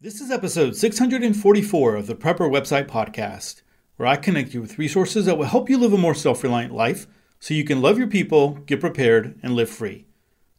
This 0.00 0.20
is 0.20 0.30
episode 0.30 0.76
644 0.76 1.96
of 1.96 2.06
the 2.06 2.14
Prepper 2.14 2.48
Website 2.48 2.86
Podcast, 2.86 3.62
where 3.96 4.06
I 4.06 4.14
connect 4.14 4.54
you 4.54 4.60
with 4.60 4.78
resources 4.78 5.26
that 5.26 5.36
will 5.36 5.46
help 5.46 5.68
you 5.68 5.76
live 5.76 5.92
a 5.92 5.98
more 5.98 6.14
self 6.14 6.44
reliant 6.44 6.72
life 6.72 7.08
so 7.40 7.52
you 7.52 7.64
can 7.64 7.82
love 7.82 7.98
your 7.98 8.06
people, 8.06 8.50
get 8.50 8.78
prepared, 8.78 9.36
and 9.42 9.56
live 9.56 9.68
free. 9.68 10.06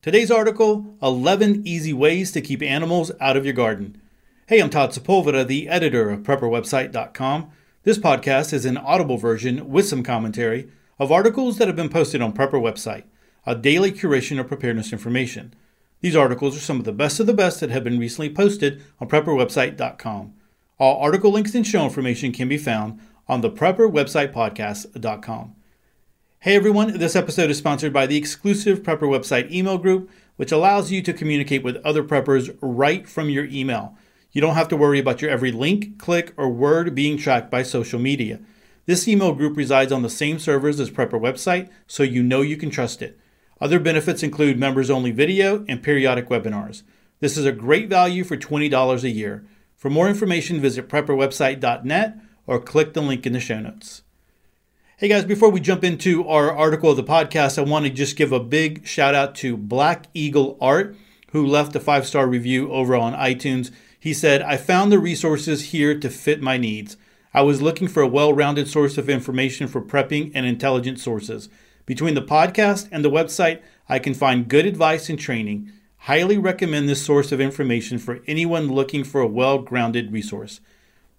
Today's 0.02 0.30
article 0.30 0.98
11 1.02 1.66
Easy 1.66 1.94
Ways 1.94 2.34
to 2.34 2.42
Keep 2.42 2.62
Animals 2.62 3.14
Out 3.22 3.38
of 3.38 3.46
Your 3.46 3.54
Garden. 3.54 4.02
Hey, 4.48 4.60
I'm 4.60 4.70
Todd 4.70 4.90
Sepulveda, 4.90 5.48
the 5.48 5.70
editor 5.70 6.10
of 6.10 6.24
PrepperWebsite.com. 6.24 7.50
This 7.84 7.98
podcast 7.98 8.52
is 8.52 8.66
an 8.66 8.76
audible 8.76 9.18
version 9.18 9.70
with 9.70 9.88
some 9.88 10.04
commentary 10.04 10.70
of 11.00 11.14
articles 11.14 11.60
that 11.60 11.70
have 11.70 11.78
been 11.78 11.88
posted 11.88 12.22
on 12.22 12.34
Prepper 12.34 12.62
Website, 12.62 13.06
a 13.46 13.56
daily 13.56 13.94
curation 13.94 14.38
of 14.38 14.50
preparedness 14.50 14.92
information. 14.92 15.54
These 16.02 16.16
articles 16.16 16.56
are 16.56 16.62
some 16.62 16.80
of 16.80 16.86
the 16.86 16.94
best 16.94 17.20
of 17.20 17.28
the 17.28 17.34
best 17.34 17.60
that 17.60 17.72
have 17.72 17.84
been 17.84 18.00
recently 18.00 18.30
posted 18.30 18.82
on 19.02 19.10
prepperwebsite.com. 19.10 20.34
All 20.78 21.02
article 21.02 21.32
links 21.32 21.54
and 21.56 21.68
show 21.68 21.84
information 21.84 22.32
can 22.32 22.48
be 22.48 22.58
found 22.58 23.02
on 23.28 23.42
the 23.42 23.50
prepperwebsitepodcast.com. 23.50 25.56
Hey 26.40 26.56
everyone, 26.56 26.98
this 26.98 27.18
episode 27.18 27.50
is 27.50 27.58
sponsored 27.58 27.92
by 27.92 28.08
the 28.08 28.16
exclusive 28.16 28.82
Prepper 28.82 29.02
Website 29.02 29.52
email 29.52 29.78
group, 29.78 30.10
which 30.38 30.54
allows 30.54 30.90
you 30.90 31.02
to 31.02 31.12
communicate 31.12 31.64
with 31.64 31.76
other 31.84 32.02
preppers 32.02 32.58
right 32.62 33.10
from 33.10 33.30
your 33.30 33.44
email. 33.44 33.98
You 34.32 34.40
don't 34.40 34.56
have 34.56 34.70
to 34.70 34.78
worry 34.78 35.00
about 35.00 35.22
your 35.22 35.30
every 35.30 35.52
link, 35.52 36.00
click, 36.00 36.34
or 36.38 36.48
word 36.48 36.96
being 36.96 37.18
tracked 37.18 37.52
by 37.52 37.64
social 37.64 38.00
media. 38.00 38.40
This 38.86 39.06
email 39.06 39.34
group 39.34 39.58
resides 39.58 39.92
on 39.92 40.02
the 40.02 40.10
same 40.10 40.40
servers 40.40 40.80
as 40.80 40.90
Prepper 40.90 41.20
Website, 41.20 41.68
so 41.88 42.04
you 42.04 42.24
know 42.24 42.40
you 42.40 42.56
can 42.56 42.70
trust 42.70 43.02
it. 43.02 43.20
Other 43.62 43.80
benefits 43.80 44.24
include 44.24 44.58
members 44.58 44.90
only 44.90 45.12
video 45.12 45.66
and 45.68 45.84
periodic 45.84 46.30
webinars. 46.30 46.84
This 47.20 47.38
is 47.38 47.46
a 47.46 47.52
great 47.52 47.90
value 47.90 48.24
for 48.24 48.38
$20 48.38 49.04
a 49.04 49.10
year. 49.10 49.46
For 49.76 49.90
more 49.90 50.08
information, 50.08 50.62
visit 50.62 50.88
prepperwebsite.net 50.88 52.18
or 52.48 52.60
click 52.60 52.94
the 52.94 53.02
link 53.02 53.26
in 53.26 53.34
the 53.34 53.40
show 53.40 53.60
notes. 53.60 54.04
Hey 54.98 55.08
guys, 55.08 55.26
before 55.26 55.50
we 55.50 55.60
jump 55.60 55.84
into 55.84 56.28
our 56.28 56.52
article 56.52 56.92
of 56.92 56.98
the 56.98 57.04
podcast, 57.04 57.58
I 57.58 57.62
want 57.62 57.86
to 57.86 57.92
just 57.92 58.18
give 58.18 58.32
a 58.32 58.40
big 58.40 58.86
shout 58.86 59.16
out 59.16 59.36
to 59.36 59.56
Black 59.56 60.08
Eagle 60.14 60.58
Art, 60.60 60.96
who 61.32 61.46
left 61.46 61.76
a 61.76 61.80
five 61.80 62.06
star 62.06 62.28
review 62.28 62.72
over 62.72 62.96
on 62.96 63.14
iTunes. 63.14 63.72
He 63.98 64.14
said, 64.14 64.42
I 64.42 64.58
found 64.58 64.92
the 64.92 65.00
resources 65.00 65.72
here 65.72 65.98
to 65.98 66.10
fit 66.10 66.42
my 66.42 66.58
needs. 66.58 66.98
I 67.34 67.44
was 67.44 67.62
looking 67.62 67.88
for 67.88 68.02
a 68.02 68.08
well 68.08 68.34
rounded 68.34 68.68
source 68.68 68.98
of 68.98 69.10
information 69.10 69.68
for 69.68 69.82
prepping 69.82 70.32
and 70.34 70.46
intelligent 70.46 71.00
sources. 71.00 71.48
Between 71.90 72.14
the 72.14 72.22
podcast 72.22 72.88
and 72.92 73.04
the 73.04 73.10
website, 73.10 73.64
I 73.90 73.98
can 73.98 74.14
find 74.14 74.48
good 74.48 74.68
advice 74.68 75.10
and 75.10 75.18
training. 75.18 75.72
Highly 75.98 76.38
recommend 76.38 76.88
this 76.88 77.04
source 77.04 77.32
of 77.32 77.42
information 77.42 77.98
for 77.98 78.20
anyone 78.28 78.72
looking 78.72 79.04
for 79.04 79.22
a 79.22 79.28
well 79.28 79.58
grounded 79.58 80.12
resource. 80.14 80.62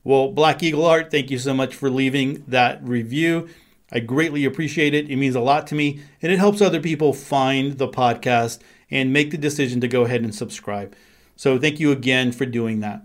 Well, 0.05 0.31
Black 0.31 0.63
Eagle 0.63 0.87
Art, 0.87 1.11
thank 1.11 1.29
you 1.29 1.39
so 1.39 1.55
much 1.55 1.75
for 1.75 1.91
leaving 1.91 2.45
that 2.47 2.81
review. 2.85 3.49
I 3.91 3.99
greatly 3.99 4.45
appreciate 4.45 4.95
it. 4.95 5.11
It 5.11 5.17
means 5.17 5.35
a 5.35 5.41
lot 5.41 5.67
to 5.67 5.75
me, 5.75 6.03
and 6.23 6.31
it 6.31 6.39
helps 6.39 6.61
other 6.61 6.81
people 6.81 7.13
find 7.15 7.77
the 7.77 7.89
podcast 7.89 8.61
and 8.93 9.13
make 9.13 9.33
the 9.33 9.39
decision 9.39 9.81
to 9.81 9.89
go 9.89 10.03
ahead 10.03 10.23
and 10.23 10.33
subscribe. 10.33 10.95
So, 11.35 11.59
thank 11.59 11.81
you 11.81 11.91
again 11.91 12.31
for 12.31 12.47
doing 12.47 12.79
that. 12.79 13.01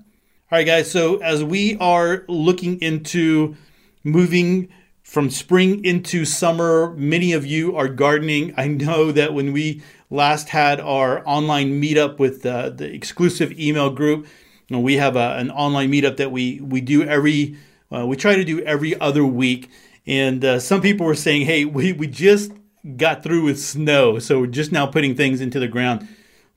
All 0.52 0.60
right, 0.60 0.68
guys. 0.68 0.92
So, 0.92 1.18
as 1.18 1.44
we 1.44 1.78
are 1.78 2.26
looking 2.28 2.80
into 2.80 3.56
moving 4.04 4.70
from 5.06 5.30
spring 5.30 5.86
into 5.86 6.26
summer, 6.26 6.92
many 6.98 7.32
of 7.32 7.46
you 7.46 7.76
are 7.76 7.88
gardening. 7.88 8.56
I 8.58 8.68
know 8.68 9.12
that 9.12 9.36
when 9.36 9.54
we 9.54 9.84
last 10.10 10.50
had 10.50 10.82
our 10.82 11.22
online 11.28 11.80
meetup 11.80 12.18
with 12.18 12.42
the, 12.42 12.74
the 12.76 12.92
exclusive 12.92 13.58
email 13.58 13.92
group, 13.92 14.26
you 14.68 14.76
know, 14.76 14.80
we 14.82 14.96
have 14.96 15.16
a, 15.16 15.36
an 15.38 15.52
online 15.52 15.92
meetup 15.92 16.18
that 16.18 16.32
we 16.32 16.60
we 16.60 16.82
do 16.82 17.04
every 17.04 17.56
uh, 17.94 18.08
we 18.08 18.18
try 18.18 18.36
to 18.36 18.44
do 18.44 18.62
every 18.62 19.00
other 19.00 19.24
week. 19.24 19.70
And 20.08 20.44
uh, 20.44 20.60
some 20.60 20.82
people 20.82 21.06
were 21.06 21.14
saying, 21.14 21.46
"Hey, 21.46 21.66
we 21.66 21.94
we 21.94 22.08
just 22.08 22.52
got 22.98 23.22
through 23.22 23.44
with 23.44 23.62
snow, 23.62 24.18
so 24.18 24.40
we're 24.40 24.48
just 24.48 24.72
now 24.72 24.88
putting 24.88 25.16
things 25.16 25.40
into 25.40 25.60
the 25.60 25.68
ground." 25.68 26.08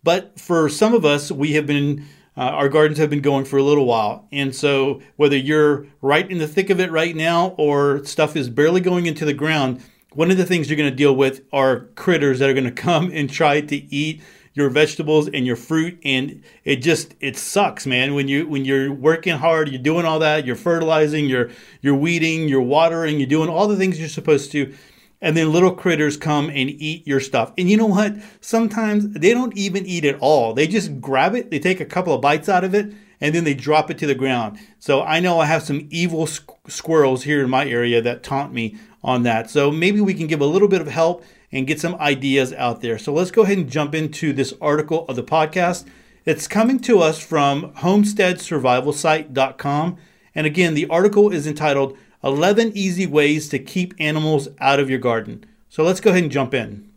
But 0.02 0.40
for 0.40 0.70
some 0.70 0.94
of 0.94 1.04
us, 1.04 1.30
we 1.30 1.52
have 1.52 1.66
been 1.66 2.06
uh, 2.38 2.52
our 2.52 2.68
gardens 2.68 2.98
have 2.98 3.10
been 3.10 3.20
going 3.20 3.44
for 3.44 3.56
a 3.56 3.64
little 3.64 3.84
while. 3.84 4.28
And 4.30 4.54
so, 4.54 5.02
whether 5.16 5.36
you're 5.36 5.86
right 6.00 6.30
in 6.30 6.38
the 6.38 6.46
thick 6.46 6.70
of 6.70 6.78
it 6.78 6.92
right 6.92 7.16
now 7.16 7.48
or 7.58 8.04
stuff 8.04 8.36
is 8.36 8.48
barely 8.48 8.80
going 8.80 9.06
into 9.06 9.24
the 9.24 9.34
ground, 9.34 9.82
one 10.12 10.30
of 10.30 10.36
the 10.36 10.46
things 10.46 10.70
you're 10.70 10.76
going 10.76 10.88
to 10.88 10.96
deal 10.96 11.16
with 11.16 11.42
are 11.52 11.86
critters 11.96 12.38
that 12.38 12.48
are 12.48 12.54
going 12.54 12.64
to 12.72 12.72
come 12.72 13.10
and 13.12 13.28
try 13.28 13.60
to 13.60 13.76
eat 13.94 14.22
your 14.54 14.70
vegetables 14.70 15.28
and 15.28 15.46
your 15.46 15.54
fruit 15.54 16.00
and 16.04 16.42
it 16.64 16.76
just 16.76 17.14
it 17.20 17.36
sucks 17.36 17.86
man 17.86 18.14
when 18.14 18.26
you 18.26 18.44
when 18.48 18.64
you're 18.64 18.92
working 18.92 19.36
hard 19.36 19.68
you're 19.68 19.80
doing 19.80 20.04
all 20.04 20.18
that 20.18 20.44
you're 20.44 20.56
fertilizing 20.56 21.26
you're 21.26 21.48
you're 21.80 21.94
weeding 21.94 22.48
you're 22.48 22.60
watering 22.60 23.18
you're 23.18 23.28
doing 23.28 23.48
all 23.48 23.68
the 23.68 23.76
things 23.76 24.00
you're 24.00 24.08
supposed 24.08 24.50
to 24.50 24.74
and 25.20 25.36
then 25.36 25.52
little 25.52 25.74
critters 25.74 26.16
come 26.16 26.48
and 26.48 26.70
eat 26.70 27.06
your 27.06 27.20
stuff. 27.20 27.52
And 27.58 27.68
you 27.68 27.76
know 27.76 27.86
what? 27.86 28.16
Sometimes 28.40 29.08
they 29.10 29.32
don't 29.32 29.56
even 29.56 29.86
eat 29.86 30.04
it 30.04 30.18
all. 30.20 30.54
They 30.54 30.66
just 30.66 31.00
grab 31.00 31.34
it, 31.34 31.50
they 31.50 31.58
take 31.58 31.80
a 31.80 31.84
couple 31.84 32.14
of 32.14 32.20
bites 32.20 32.48
out 32.48 32.64
of 32.64 32.74
it, 32.74 32.92
and 33.20 33.34
then 33.34 33.44
they 33.44 33.54
drop 33.54 33.90
it 33.90 33.98
to 33.98 34.06
the 34.06 34.14
ground. 34.14 34.58
So 34.78 35.02
I 35.02 35.20
know 35.20 35.40
I 35.40 35.46
have 35.46 35.62
some 35.62 35.88
evil 35.90 36.26
squ- 36.26 36.56
squirrels 36.68 37.24
here 37.24 37.42
in 37.42 37.50
my 37.50 37.68
area 37.68 38.00
that 38.02 38.22
taunt 38.22 38.52
me 38.52 38.76
on 39.02 39.24
that. 39.24 39.50
So 39.50 39.70
maybe 39.70 40.00
we 40.00 40.14
can 40.14 40.26
give 40.26 40.40
a 40.40 40.46
little 40.46 40.68
bit 40.68 40.80
of 40.80 40.88
help 40.88 41.24
and 41.50 41.66
get 41.66 41.80
some 41.80 41.94
ideas 41.96 42.52
out 42.52 42.80
there. 42.80 42.98
So 42.98 43.12
let's 43.12 43.30
go 43.30 43.42
ahead 43.42 43.58
and 43.58 43.70
jump 43.70 43.94
into 43.94 44.32
this 44.32 44.54
article 44.60 45.04
of 45.06 45.16
the 45.16 45.22
podcast. 45.22 45.86
It's 46.24 46.46
coming 46.46 46.78
to 46.80 47.00
us 47.00 47.18
from 47.18 47.72
homesteadsurvivalsite.com. 47.72 49.96
And 50.34 50.46
again, 50.46 50.74
the 50.74 50.86
article 50.88 51.32
is 51.32 51.46
entitled 51.46 51.96
11 52.24 52.72
easy 52.74 53.06
ways 53.06 53.48
to 53.48 53.58
keep 53.58 53.94
animals 53.98 54.48
out 54.58 54.80
of 54.80 54.90
your 54.90 54.98
garden. 54.98 55.44
So 55.68 55.84
let's 55.84 56.00
go 56.00 56.10
ahead 56.10 56.24
and 56.24 56.32
jump 56.32 56.52
in. 56.52 56.90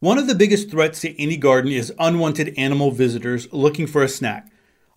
One 0.00 0.18
of 0.18 0.26
the 0.26 0.34
biggest 0.34 0.70
threats 0.70 1.00
to 1.00 1.20
any 1.20 1.38
garden 1.38 1.72
is 1.72 1.94
unwanted 1.98 2.52
animal 2.58 2.90
visitors 2.90 3.50
looking 3.52 3.86
for 3.86 4.02
a 4.02 4.08
snack. 4.08 4.50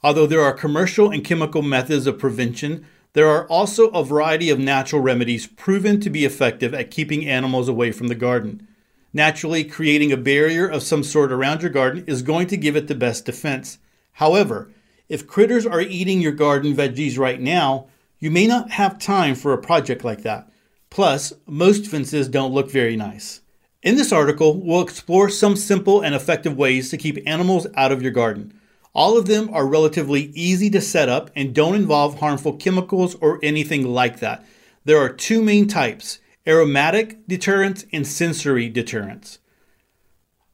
Although 0.04 0.28
there 0.28 0.42
are 0.42 0.54
commercial 0.54 1.10
and 1.10 1.24
chemical 1.24 1.62
methods 1.62 2.08
of 2.08 2.20
prevention, 2.20 2.86
there 3.14 3.28
are 3.28 3.48
also 3.48 3.90
a 3.90 4.04
variety 4.04 4.50
of 4.50 4.60
natural 4.60 5.02
remedies 5.02 5.48
proven 5.48 6.00
to 6.02 6.10
be 6.10 6.26
effective 6.26 6.74
at 6.74 6.92
keeping 6.92 7.26
animals 7.26 7.70
away 7.70 7.92
from 7.92 8.08
the 8.08 8.16
garden. 8.16 8.68
Naturally, 9.14 9.64
creating 9.64 10.12
a 10.12 10.18
barrier 10.18 10.68
of 10.68 10.84
some 10.84 11.04
sort 11.04 11.32
around 11.32 11.62
your 11.62 11.72
garden 11.72 12.04
is 12.06 12.22
going 12.22 12.48
to 12.48 12.58
give 12.58 12.76
it 12.76 12.88
the 12.88 12.96
best 12.96 13.26
defense. 13.26 13.80
However, 14.14 14.70
if 15.08 15.26
critters 15.26 15.66
are 15.66 15.82
eating 15.82 16.22
your 16.22 16.34
garden 16.34 16.76
veggies 16.76 17.18
right 17.18 17.42
now, 17.42 17.88
you 18.20 18.30
may 18.30 18.48
not 18.48 18.72
have 18.72 19.00
time 19.00 19.36
for 19.36 19.54
a 19.54 19.62
project 19.62 20.04
like 20.04 20.24
that. 20.24 20.50
Plus, 20.90 21.34
most 21.46 21.88
fences 21.88 22.28
don't 22.28 22.54
look 22.54 22.70
very 22.70 22.96
nice. 22.96 23.42
In 23.82 23.96
this 23.96 24.12
article, 24.12 24.60
we'll 24.60 24.82
explore 24.82 25.30
some 25.30 25.56
simple 25.56 26.02
and 26.02 26.14
effective 26.14 26.58
ways 26.58 26.90
to 26.90 26.98
keep 26.98 27.18
animals 27.26 27.66
out 27.76 27.92
of 27.92 28.02
your 28.02 28.12
garden. 28.12 28.54
All 28.94 29.18
of 29.18 29.28
them 29.28 29.50
are 29.54 29.68
relatively 29.68 30.32
easy 30.34 30.70
to 30.72 30.82
set 30.82 31.08
up 31.08 31.30
and 31.36 31.56
don't 31.56 31.76
involve 31.76 32.20
harmful 32.20 32.58
chemicals 32.58 33.16
or 33.16 33.40
anything 33.42 33.86
like 33.86 34.20
that. 34.20 34.46
There 34.84 34.98
are 34.98 35.10
two 35.10 35.42
main 35.42 35.68
types 35.68 36.20
aromatic 36.48 37.28
deterrents 37.28 37.86
and 37.94 38.08
sensory 38.08 38.70
deterrents. 38.70 39.40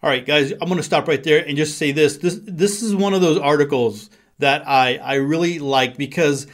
All 0.03 0.09
right, 0.09 0.25
guys, 0.25 0.51
I'm 0.51 0.67
going 0.67 0.75
to 0.75 0.83
stop 0.83 1.07
right 1.07 1.23
there 1.23 1.43
and 1.47 1.55
just 1.55 1.77
say 1.77 1.91
this. 1.91 2.17
This, 2.17 2.39
this 2.43 2.83
is 2.83 2.93
one 2.93 3.13
of 3.13 3.21
those 3.21 3.37
articles 3.37 4.09
that 4.39 4.67
I, 4.67 4.97
I 4.97 5.15
really 5.15 5.57
like 5.57 5.95
because 5.95 6.47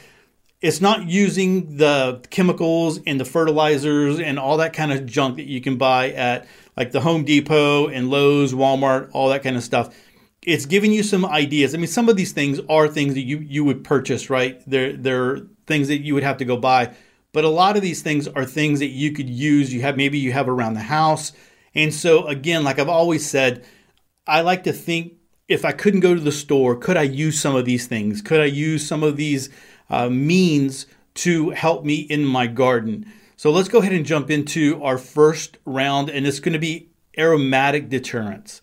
it's 0.61 0.79
not 0.79 1.07
using 1.07 1.77
the 1.77 2.21
chemicals 2.29 2.99
and 3.07 3.19
the 3.19 3.25
fertilizers 3.25 4.19
and 4.19 4.37
all 4.37 4.57
that 4.57 4.73
kind 4.73 4.93
of 4.93 5.05
junk 5.07 5.37
that 5.37 5.47
you 5.47 5.59
can 5.59 5.77
buy 5.77 6.11
at 6.11 6.47
like 6.77 6.91
the 6.91 7.01
Home 7.01 7.25
Depot 7.25 7.87
and 7.87 8.09
Lowe's, 8.09 8.53
Walmart, 8.53 9.09
all 9.13 9.29
that 9.29 9.43
kind 9.43 9.57
of 9.57 9.63
stuff. 9.63 9.95
It's 10.43 10.65
giving 10.65 10.91
you 10.91 11.03
some 11.03 11.25
ideas. 11.25 11.73
I 11.73 11.77
mean, 11.77 11.87
some 11.87 12.09
of 12.09 12.15
these 12.15 12.31
things 12.31 12.59
are 12.69 12.87
things 12.87 13.15
that 13.15 13.21
you 13.21 13.39
you 13.39 13.65
would 13.65 13.83
purchase, 13.83 14.29
right? 14.29 14.61
They're 14.67 14.93
they're 14.93 15.39
things 15.65 15.87
that 15.87 16.01
you 16.01 16.13
would 16.13 16.23
have 16.23 16.37
to 16.37 16.45
go 16.45 16.57
buy. 16.57 16.93
But 17.33 17.43
a 17.43 17.49
lot 17.49 17.75
of 17.75 17.81
these 17.81 18.01
things 18.01 18.27
are 18.27 18.45
things 18.45 18.79
that 18.79 18.87
you 18.87 19.11
could 19.11 19.29
use. 19.29 19.73
You 19.73 19.81
have 19.81 19.97
maybe 19.97 20.19
you 20.19 20.31
have 20.31 20.49
around 20.49 20.73
the 20.73 20.81
house. 20.81 21.31
And 21.73 21.93
so 21.93 22.27
again, 22.27 22.63
like 22.63 22.77
I've 22.77 22.89
always 22.89 23.27
said, 23.27 23.65
I 24.27 24.41
like 24.41 24.63
to 24.63 24.73
think 24.73 25.13
if 25.47 25.65
I 25.65 25.71
couldn't 25.71 25.99
go 26.01 26.13
to 26.13 26.19
the 26.19 26.31
store, 26.31 26.75
could 26.75 26.97
I 26.97 27.03
use 27.03 27.39
some 27.39 27.55
of 27.55 27.65
these 27.65 27.87
things? 27.87 28.21
Could 28.21 28.41
I 28.41 28.45
use 28.45 28.85
some 28.85 29.03
of 29.03 29.17
these 29.17 29.49
uh, 29.91 30.09
means 30.09 30.87
to 31.13 31.51
help 31.51 31.85
me 31.85 31.95
in 31.95 32.25
my 32.25 32.47
garden. 32.47 33.05
So 33.35 33.51
let's 33.51 33.69
go 33.69 33.79
ahead 33.79 33.93
and 33.93 34.05
jump 34.05 34.31
into 34.31 34.81
our 34.81 34.97
first 34.97 35.57
round, 35.65 36.09
and 36.09 36.25
it's 36.25 36.39
going 36.39 36.53
to 36.53 36.59
be 36.59 36.89
aromatic 37.17 37.89
deterrents. 37.89 38.61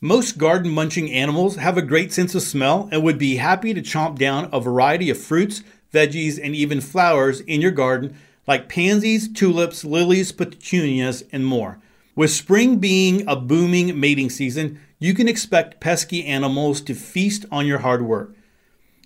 Most 0.00 0.38
garden 0.38 0.70
munching 0.70 1.10
animals 1.10 1.56
have 1.56 1.76
a 1.76 1.82
great 1.82 2.12
sense 2.12 2.34
of 2.34 2.42
smell 2.42 2.88
and 2.90 3.02
would 3.02 3.18
be 3.18 3.36
happy 3.36 3.74
to 3.74 3.82
chomp 3.82 4.18
down 4.18 4.48
a 4.52 4.60
variety 4.60 5.10
of 5.10 5.18
fruits, 5.18 5.62
veggies, 5.92 6.40
and 6.42 6.54
even 6.54 6.80
flowers 6.80 7.40
in 7.40 7.60
your 7.60 7.70
garden, 7.70 8.16
like 8.46 8.68
pansies, 8.68 9.28
tulips, 9.32 9.84
lilies, 9.84 10.32
petunias, 10.32 11.22
and 11.32 11.46
more. 11.46 11.78
With 12.14 12.30
spring 12.30 12.76
being 12.76 13.26
a 13.26 13.36
booming 13.36 13.98
mating 13.98 14.30
season, 14.30 14.80
you 14.98 15.14
can 15.14 15.28
expect 15.28 15.80
pesky 15.80 16.24
animals 16.24 16.80
to 16.82 16.94
feast 16.94 17.46
on 17.50 17.66
your 17.66 17.78
hard 17.78 18.02
work. 18.02 18.34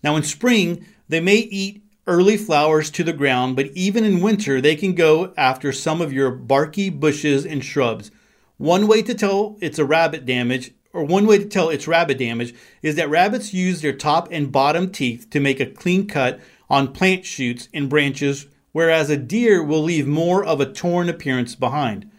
Now, 0.03 0.17
in 0.17 0.23
spring, 0.23 0.85
they 1.09 1.21
may 1.21 1.37
eat 1.37 1.83
early 2.07 2.37
flowers 2.37 2.91
to 2.91 3.05
the 3.05 3.13
ground, 3.13 3.57
but 3.57 3.67
even 3.75 4.05
in 4.05 4.21
winter, 4.21 4.61
they 4.61 4.77
can 4.77 4.95
go 4.95 5.33
after 5.37 5.73
some 5.73 6.01
of 6.01 6.13
your 6.13 6.31
barky 6.31 6.89
bushes 6.89 7.45
and 7.45 7.65
shrubs. 7.65 8.11
One 8.59 8.87
way 8.87 9.03
to 9.03 9.15
tell 9.15 9.57
it's 9.61 9.79
a 9.79 9.85
rabbit 9.85 10.25
damage, 10.25 10.73
or 10.93 11.05
one 11.05 11.27
way 11.27 11.39
to 11.39 11.45
tell 11.45 11.69
it's 11.69 11.89
rabbit 11.89 12.19
damage, 12.19 12.55
is 12.81 12.95
that 12.95 13.11
rabbits 13.11 13.53
use 13.53 13.83
their 13.83 13.93
top 13.93 14.29
and 14.31 14.53
bottom 14.53 14.91
teeth 14.91 15.29
to 15.31 15.41
make 15.41 15.61
a 15.61 15.67
clean 15.67 16.07
cut 16.07 16.41
on 16.71 16.93
plant 16.93 17.25
shoots 17.25 17.69
and 17.75 17.91
branches, 17.91 18.47
whereas 18.73 19.11
a 19.11 19.17
deer 19.17 19.63
will 19.63 19.83
leave 19.83 20.07
more 20.07 20.45
of 20.45 20.61
a 20.61 20.73
torn 20.73 21.09
appearance 21.09 21.55
behind. 21.55 22.11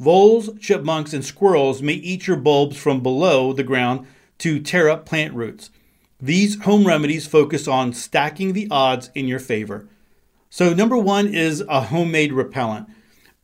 Voles, 0.00 0.58
chipmunks, 0.60 1.12
and 1.12 1.24
squirrels 1.24 1.82
may 1.82 1.92
eat 1.92 2.26
your 2.26 2.36
bulbs 2.36 2.76
from 2.76 3.02
below 3.02 3.52
the 3.52 3.62
ground 3.62 4.06
to 4.38 4.58
tear 4.58 4.88
up 4.88 5.04
plant 5.04 5.34
roots. 5.34 5.70
These 6.22 6.62
home 6.62 6.86
remedies 6.86 7.26
focus 7.26 7.66
on 7.66 7.94
stacking 7.94 8.52
the 8.52 8.68
odds 8.70 9.10
in 9.14 9.26
your 9.26 9.38
favor. 9.38 9.88
So, 10.50 10.74
number 10.74 10.98
one 10.98 11.32
is 11.32 11.62
a 11.68 11.80
homemade 11.80 12.32
repellent. 12.32 12.88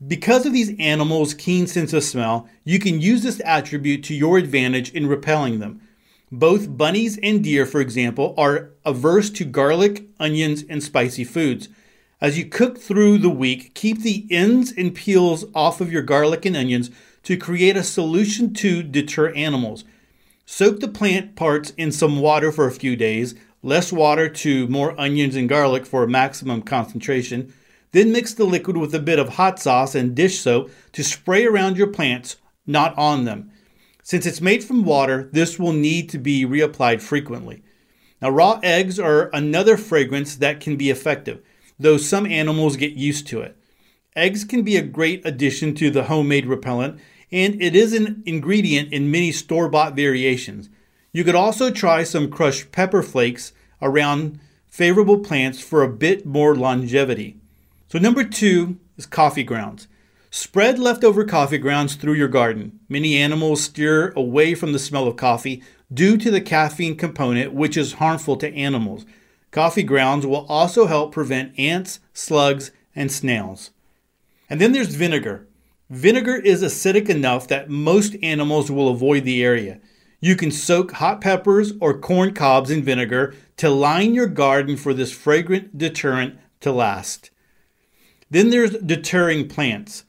Because 0.07 0.45
of 0.45 0.53
these 0.53 0.79
animals' 0.79 1.33
keen 1.33 1.67
sense 1.67 1.95
of 1.95 2.05
smell, 2.05 2.49
you 2.65 2.79
can 2.79 3.01
use 3.01 3.23
this 3.23 3.41
attribute 3.45 4.05
to 4.05 4.15
your 4.15 4.37
advantage 4.37 4.91
in 4.93 5.07
repelling 5.07 5.59
them. 5.59 5.81
Both 6.31 6.77
bunnies 6.77 7.19
and 7.23 7.43
deer, 7.43 7.65
for 7.65 7.81
example, 7.81 8.35
are 8.37 8.73
averse 8.85 9.31
to 9.31 9.45
garlic, 9.45 10.05
onions, 10.21 10.65
and 10.69 10.83
spicy 10.83 11.25
foods. 11.25 11.71
As 12.21 12.37
you 12.37 12.45
cook 12.45 12.79
through 12.79 13.19
the 13.19 13.31
week, 13.31 13.75
keep 13.75 14.03
the 14.03 14.27
ends 14.31 14.73
and 14.77 14.95
peels 14.95 15.47
off 15.55 15.81
of 15.81 15.93
your 15.93 16.03
garlic 16.03 16.45
and 16.45 16.57
onions 16.57 16.91
to 17.23 17.39
create 17.39 17.77
a 17.77 17.83
solution 17.83 18.53
to 18.55 18.83
deter 18.83 19.33
animals. 19.35 19.85
Soak 20.49 20.79
the 20.79 20.89
plant 20.89 21.35
parts 21.35 21.71
in 21.77 21.91
some 21.91 22.21
water 22.21 22.53
for 22.53 22.69
a 22.69 22.73
few 22.73 22.95
days, 22.95 23.35
less 23.65 23.93
water 23.93 24.29
to 24.29 24.69
more 24.69 24.99
onions 24.99 25.35
and 25.35 25.49
garlic 25.49 25.85
for 25.85 26.07
maximum 26.07 26.63
concentration. 26.63 27.53
Then 27.91 28.13
mix 28.13 28.33
the 28.33 28.45
liquid 28.45 28.77
with 28.77 28.95
a 28.95 29.01
bit 29.01 29.19
of 29.19 29.31
hot 29.31 29.59
sauce 29.59 29.97
and 29.97 30.15
dish 30.15 30.39
soap 30.39 30.71
to 30.93 31.03
spray 31.03 31.45
around 31.45 31.77
your 31.77 31.89
plants, 31.89 32.37
not 32.65 32.97
on 32.97 33.25
them. 33.25 33.51
Since 34.05 34.25
it's 34.25 34.41
made 34.41 34.63
from 34.63 34.85
water, 34.85 35.29
this 35.33 35.59
will 35.59 35.73
need 35.73 36.09
to 36.11 36.19
be 36.19 36.47
reapplied 36.47 37.03
frequently. 37.03 37.65
Now, 38.23 38.31
raw 38.31 38.61
eggs 38.63 39.01
are 39.01 39.31
another 39.33 39.77
fragrance 39.77 40.37
that 40.37 40.61
can 40.61 40.77
be 40.77 40.91
effective, 40.91 41.43
though 41.77 41.97
some 41.97 42.25
animals 42.25 42.77
get 42.77 42.93
used 42.93 43.27
to 43.29 43.41
it. 43.41 43.57
Eggs 44.15 44.45
can 44.45 44.63
be 44.63 44.77
a 44.77 44.83
great 44.83 45.27
addition 45.27 45.75
to 45.75 45.91
the 45.91 46.05
homemade 46.05 46.47
repellent 46.47 47.01
and 47.37 47.61
it 47.61 47.77
is 47.77 47.93
an 47.93 48.23
ingredient 48.25 48.91
in 48.95 49.11
many 49.11 49.31
store 49.31 49.69
bought 49.69 49.95
variations. 49.95 50.71
You 51.13 51.23
could 51.23 51.35
also 51.35 51.71
try 51.71 52.03
some 52.03 52.31
crushed 52.31 52.73
pepper 52.73 53.03
flakes 53.03 53.53
around 53.83 54.41
favorable 54.67 55.19
plants 55.19 55.61
for 55.61 55.83
a 55.83 55.93
bit 55.93 56.25
more 56.25 56.57
longevity. 56.57 57.37
So, 57.89 57.99
number 57.99 58.25
two 58.25 58.79
is 58.97 59.05
coffee 59.05 59.45
grounds. 59.45 59.87
Spread 60.31 60.79
leftover 60.79 61.25
coffee 61.25 61.59
grounds 61.59 61.95
through 61.97 62.15
your 62.15 62.27
garden. 62.29 62.81
Many 62.89 63.19
animals 63.19 63.65
steer 63.65 64.13
away 64.13 64.55
from 64.55 64.73
the 64.73 64.79
smell 64.79 65.07
of 65.07 65.17
coffee 65.17 65.63
due 65.93 66.17
to 66.17 66.31
the 66.31 66.41
caffeine 66.41 66.97
component, 66.97 67.53
which 67.53 67.77
is 67.77 67.95
harmful 67.95 68.39
to 68.39 68.55
animals. 68.55 69.05
Coffee 69.51 69.83
grounds 69.83 70.25
will 70.25 70.47
also 70.49 70.87
help 70.87 71.13
prevent 71.13 71.59
ants, 71.59 72.01
slugs, 72.15 72.71
and 72.95 73.13
snails. 73.13 73.73
And 74.49 74.59
then 74.59 74.73
there's 74.73 74.95
vinegar. 74.95 75.47
Vinegar 75.89 76.37
is 76.37 76.63
acidic 76.63 77.09
enough 77.09 77.47
that 77.47 77.71
most 77.71 78.17
animals 78.23 78.71
will 78.71 78.89
avoid 78.89 79.25
the 79.25 79.45
area. 79.45 79.81
You 80.21 80.35
can 80.35 80.51
soak 80.51 80.93
hot 80.93 81.21
peppers 81.21 81.75
or 81.81 81.99
corn 81.99 82.35
cobs 82.35 82.71
in 82.71 82.83
vinegar 82.83 83.35
to 83.59 83.71
line 83.71 84.13
your 84.13 84.27
garden 84.27 84.77
for 84.77 84.93
this 84.93 85.13
fragrant 85.13 85.79
deterrent 85.79 86.39
to 86.61 86.73
last. 86.73 87.31
Then 88.29 88.51
there's 88.51 88.77
deterring 88.79 89.49
plants. 89.49 90.05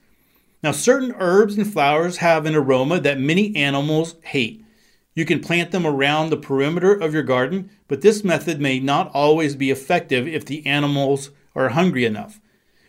Now, 0.64 0.72
certain 0.72 1.14
herbs 1.20 1.56
and 1.56 1.72
flowers 1.72 2.18
have 2.18 2.48
an 2.48 2.56
aroma 2.56 3.00
that 3.02 3.20
many 3.20 3.56
animals 3.56 4.16
hate. 4.24 4.66
You 5.14 5.26
can 5.26 5.40
plant 5.40 5.70
them 5.70 5.86
around 5.86 6.30
the 6.30 6.38
perimeter 6.38 6.94
of 6.94 7.14
your 7.14 7.24
garden, 7.24 7.70
but 7.88 8.02
this 8.02 8.24
method 8.24 8.60
may 8.60 8.80
not 8.80 9.12
always 9.14 9.56
be 9.56 9.70
effective 9.70 10.28
if 10.28 10.46
the 10.46 10.66
animals 10.66 11.30
are 11.56 11.70
hungry 11.70 12.06
enough. 12.06 12.42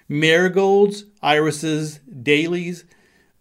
Marigolds, 0.09 1.05
irises, 1.23 2.01
dahlias, 2.23 2.85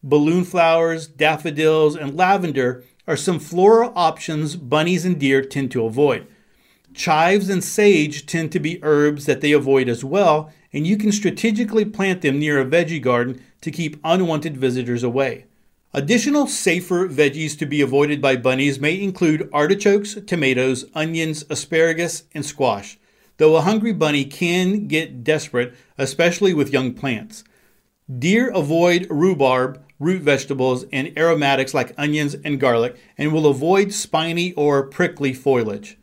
balloon 0.03 0.43
flowers, 0.43 1.07
daffodils, 1.07 1.95
and 1.95 2.15
lavender 2.15 2.83
are 3.07 3.17
some 3.17 3.39
floral 3.39 3.93
options 3.95 4.55
bunnies 4.55 5.05
and 5.05 5.19
deer 5.19 5.41
tend 5.41 5.71
to 5.71 5.85
avoid. 5.85 6.27
Chives 6.93 7.49
and 7.49 7.63
sage 7.63 8.25
tend 8.25 8.51
to 8.51 8.59
be 8.59 8.83
herbs 8.83 9.25
that 9.25 9.41
they 9.41 9.51
avoid 9.51 9.87
as 9.87 10.03
well, 10.03 10.51
and 10.73 10.85
you 10.85 10.97
can 10.97 11.11
strategically 11.11 11.85
plant 11.85 12.21
them 12.21 12.39
near 12.39 12.59
a 12.59 12.65
veggie 12.65 13.01
garden 13.01 13.41
to 13.61 13.71
keep 13.71 13.99
unwanted 14.03 14.57
visitors 14.57 15.03
away. 15.03 15.45
Additional 15.93 16.47
safer 16.47 17.07
veggies 17.07 17.57
to 17.57 17.65
be 17.65 17.81
avoided 17.81 18.21
by 18.21 18.35
bunnies 18.35 18.79
may 18.79 19.01
include 19.01 19.49
artichokes, 19.53 20.15
tomatoes, 20.25 20.85
onions, 20.93 21.45
asparagus, 21.49 22.23
and 22.33 22.45
squash 22.45 22.97
though 23.37 23.55
a 23.55 23.61
hungry 23.61 23.93
bunny 23.93 24.25
can 24.25 24.87
get 24.87 25.23
desperate, 25.23 25.73
especially 25.97 26.53
with 26.53 26.73
young 26.73 26.93
plants. 26.93 27.43
Deer 28.07 28.49
avoid 28.49 29.05
rhubarb, 29.09 29.83
root 29.99 30.21
vegetables, 30.21 30.85
and 30.93 31.17
aromatics 31.17 31.73
like 31.73 31.93
onions 31.97 32.35
and 32.45 32.59
garlic, 32.59 32.95
and 33.17 33.33
will 33.33 33.47
avoid 33.47 33.91
spiny 33.91 34.53
or 34.53 34.83
prickly 34.83 35.33
foliage. 35.33 35.97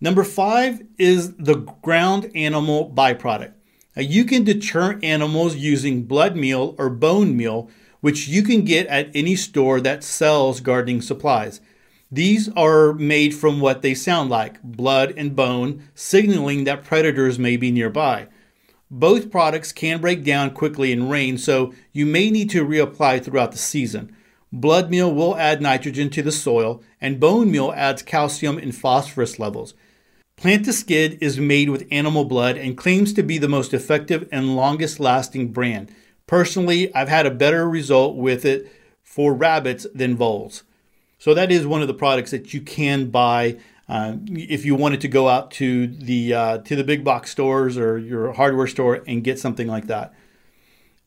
Number 0.00 0.24
five 0.24 0.82
is 0.98 1.34
the 1.36 1.54
ground 1.54 2.32
animal 2.34 2.90
byproduct. 2.92 3.52
Now, 3.94 4.02
you 4.02 4.24
can 4.24 4.42
deter 4.42 4.98
animals 5.02 5.54
using 5.54 6.04
blood 6.04 6.34
meal 6.34 6.74
or 6.78 6.90
bone 6.90 7.36
meal, 7.36 7.70
which 8.00 8.26
you 8.26 8.42
can 8.42 8.64
get 8.64 8.88
at 8.88 9.10
any 9.14 9.36
store 9.36 9.80
that 9.80 10.02
sells 10.02 10.60
gardening 10.60 11.02
supplies. 11.02 11.60
These 12.10 12.48
are 12.56 12.92
made 12.94 13.34
from 13.34 13.60
what 13.60 13.82
they 13.82 13.94
sound 13.94 14.30
like 14.30 14.60
blood 14.62 15.14
and 15.16 15.36
bone, 15.36 15.84
signaling 15.94 16.64
that 16.64 16.84
predators 16.84 17.38
may 17.38 17.56
be 17.56 17.70
nearby. 17.70 18.26
Both 18.94 19.30
products 19.30 19.72
can 19.72 20.02
break 20.02 20.22
down 20.22 20.50
quickly 20.50 20.92
in 20.92 21.08
rain, 21.08 21.38
so 21.38 21.72
you 21.92 22.04
may 22.04 22.30
need 22.30 22.50
to 22.50 22.62
reapply 22.62 23.24
throughout 23.24 23.52
the 23.52 23.56
season. 23.56 24.14
Blood 24.52 24.90
meal 24.90 25.10
will 25.10 25.34
add 25.34 25.62
nitrogen 25.62 26.10
to 26.10 26.22
the 26.22 26.30
soil, 26.30 26.82
and 27.00 27.18
bone 27.18 27.50
meal 27.50 27.72
adds 27.74 28.02
calcium 28.02 28.58
and 28.58 28.76
phosphorus 28.76 29.38
levels. 29.38 29.72
Plantskydd 30.36 31.16
is 31.22 31.40
made 31.40 31.70
with 31.70 31.88
animal 31.90 32.26
blood 32.26 32.58
and 32.58 32.76
claims 32.76 33.14
to 33.14 33.22
be 33.22 33.38
the 33.38 33.48
most 33.48 33.72
effective 33.72 34.28
and 34.30 34.56
longest 34.56 35.00
lasting 35.00 35.52
brand. 35.52 35.90
Personally, 36.26 36.94
I've 36.94 37.08
had 37.08 37.24
a 37.24 37.30
better 37.30 37.66
result 37.66 38.16
with 38.16 38.44
it 38.44 38.70
for 39.02 39.32
rabbits 39.32 39.86
than 39.94 40.16
voles. 40.16 40.64
So 41.18 41.32
that 41.32 41.50
is 41.50 41.66
one 41.66 41.80
of 41.80 41.88
the 41.88 41.94
products 41.94 42.32
that 42.32 42.52
you 42.52 42.60
can 42.60 43.08
buy 43.08 43.56
uh, 43.88 44.16
if 44.26 44.64
you 44.64 44.74
wanted 44.74 45.00
to 45.02 45.08
go 45.08 45.28
out 45.28 45.50
to 45.52 45.86
the 45.86 46.34
uh, 46.34 46.58
to 46.58 46.76
the 46.76 46.84
big 46.84 47.04
box 47.04 47.30
stores 47.30 47.76
or 47.76 47.98
your 47.98 48.32
hardware 48.32 48.66
store 48.66 49.02
and 49.06 49.24
get 49.24 49.38
something 49.38 49.66
like 49.66 49.86
that. 49.86 50.14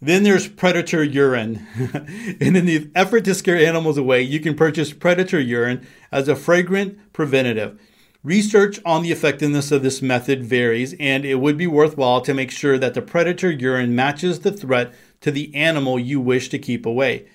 Then 0.02 0.24
there's 0.24 0.48
predator 0.48 1.04
urine. 1.04 1.66
and 2.40 2.58
in 2.58 2.66
the 2.66 2.92
effort 2.94 3.26
to 3.26 3.34
scare 3.34 3.58
animals 3.58 3.98
away, 3.98 4.22
you 4.22 4.40
can 4.40 4.54
purchase 4.56 4.94
predator 4.94 5.40
urine 5.40 5.88
as 6.12 6.28
a 6.28 6.36
fragrant 6.36 7.14
preventative. 7.14 7.80
Research 8.22 8.80
on 8.86 9.04
the 9.04 9.12
effectiveness 9.12 9.72
of 9.72 9.84
this 9.84 10.02
method 10.02 10.44
varies, 10.44 10.96
and 11.00 11.26
it 11.26 11.36
would 11.36 11.58
be 11.58 11.68
worthwhile 11.68 12.22
to 12.22 12.34
make 12.34 12.50
sure 12.50 12.78
that 12.78 12.96
the 12.96 13.02
predator 13.02 13.52
urine 13.52 13.96
matches 13.96 14.40
the 14.40 14.52
threat 14.52 14.94
to 15.22 15.32
the 15.32 15.54
animal 15.56 16.00
you 16.00 16.20
wish 16.20 16.50
to 16.50 16.60
keep 16.60 16.86
away. 16.86 17.28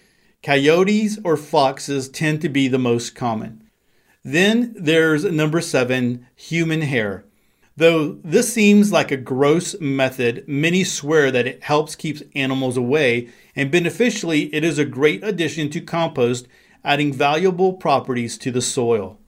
Coyotes 0.43 1.19
or 1.25 1.37
foxes 1.37 2.09
tend 2.09 2.41
to 2.43 2.49
be 2.49 2.67
the 2.67 2.79
most 2.79 3.15
common. 3.15 3.70
Then 4.23 4.75
there's 4.77 5.25
number 5.25 5.61
seven, 5.61 6.27
human 6.37 6.83
hair. 6.83 7.25
Though 7.77 8.19
this 8.23 8.53
seems 8.53 8.93
like 8.93 9.11
a 9.11 9.17
gross 9.17 9.75
method, 9.81 10.45
many 10.47 10.85
swear 10.85 11.31
that 11.31 11.47
it 11.47 11.63
helps 11.63 11.97
keep 11.97 12.19
animals 12.35 12.77
away, 12.77 13.31
and 13.57 13.71
beneficially, 13.71 14.55
it 14.55 14.65
is 14.65 14.79
a 14.79 14.85
great 14.85 15.25
addition 15.25 15.71
to 15.71 15.81
compost, 15.81 16.47
adding 16.85 17.13
valuable 17.13 17.73
properties 17.73 18.37
to 18.39 18.51
the 18.51 18.61
soil. 18.61 19.19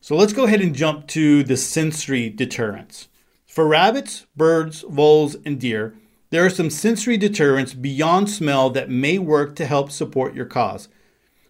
So 0.00 0.14
let's 0.14 0.32
go 0.32 0.44
ahead 0.44 0.60
and 0.60 0.74
jump 0.74 1.08
to 1.08 1.42
the 1.42 1.56
sensory 1.56 2.30
deterrents. 2.30 3.08
For 3.46 3.66
rabbits, 3.66 4.26
birds, 4.36 4.84
voles, 4.88 5.36
and 5.44 5.58
deer, 5.58 5.94
there 6.30 6.46
are 6.46 6.50
some 6.50 6.70
sensory 6.70 7.16
deterrents 7.16 7.74
beyond 7.74 8.30
smell 8.30 8.70
that 8.70 8.88
may 8.88 9.18
work 9.18 9.56
to 9.56 9.66
help 9.66 9.90
support 9.90 10.34
your 10.34 10.46
cause. 10.46 10.88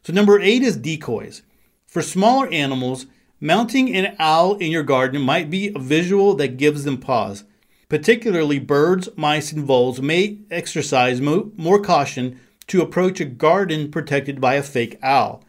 So, 0.02 0.14
number 0.14 0.40
eight 0.40 0.62
is 0.62 0.78
decoys. 0.78 1.42
For 1.90 2.02
smaller 2.02 2.47
animals, 2.52 3.06
mounting 3.40 3.92
an 3.97 4.14
owl 4.20 4.54
in 4.59 4.70
your 4.70 4.85
garden 4.85 5.20
might 5.23 5.50
be 5.50 5.73
a 5.75 5.78
visual 5.80 6.35
that 6.35 6.56
gives 6.56 6.85
them 6.85 6.99
pause. 6.99 7.42
Particularly, 7.88 8.61
birds, 8.61 9.09
mice, 9.16 9.50
and 9.50 9.64
voles 9.64 10.00
may 10.00 10.38
exercise 10.52 11.20
mo- 11.20 11.50
more 11.56 11.82
caution 11.82 12.38
to 12.68 12.80
approach 12.80 13.18
a 13.18 13.25
garden 13.25 13.90
protected 13.90 14.40
by 14.40 14.54
a 14.54 14.62
fake 14.62 15.00
owl. 15.02 15.42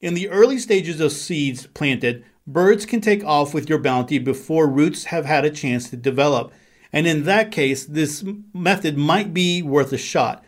In 0.00 0.14
the 0.14 0.28
early 0.28 0.58
stages 0.58 1.00
of 1.00 1.10
seeds 1.10 1.66
planted, 1.66 2.24
birds 2.46 2.86
can 2.86 3.00
take 3.00 3.24
off 3.24 3.52
with 3.52 3.68
your 3.68 3.80
bounty 3.80 4.20
before 4.20 4.68
roots 4.68 5.06
have 5.06 5.24
had 5.24 5.44
a 5.44 5.50
chance 5.50 5.90
to 5.90 5.96
develop. 5.96 6.52
And 6.92 7.08
in 7.08 7.24
that 7.24 7.50
case, 7.50 7.84
this 7.84 8.24
method 8.54 8.96
might 8.96 9.34
be 9.34 9.62
worth 9.62 9.92
a 9.92 9.98
shot. 9.98 10.44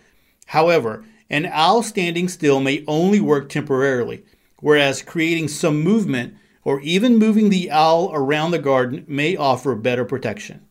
However, 0.46 1.04
an 1.28 1.46
owl 1.46 1.82
standing 1.82 2.28
still 2.28 2.60
may 2.60 2.84
only 2.86 3.18
work 3.18 3.48
temporarily, 3.48 4.22
whereas 4.60 5.02
creating 5.02 5.48
some 5.48 5.82
movement 5.82 6.34
or 6.64 6.80
even 6.80 7.16
moving 7.16 7.48
the 7.48 7.70
owl 7.70 8.10
around 8.12 8.50
the 8.50 8.58
garden 8.58 9.04
may 9.08 9.36
offer 9.36 9.74
better 9.74 10.04
protection. 10.04 10.66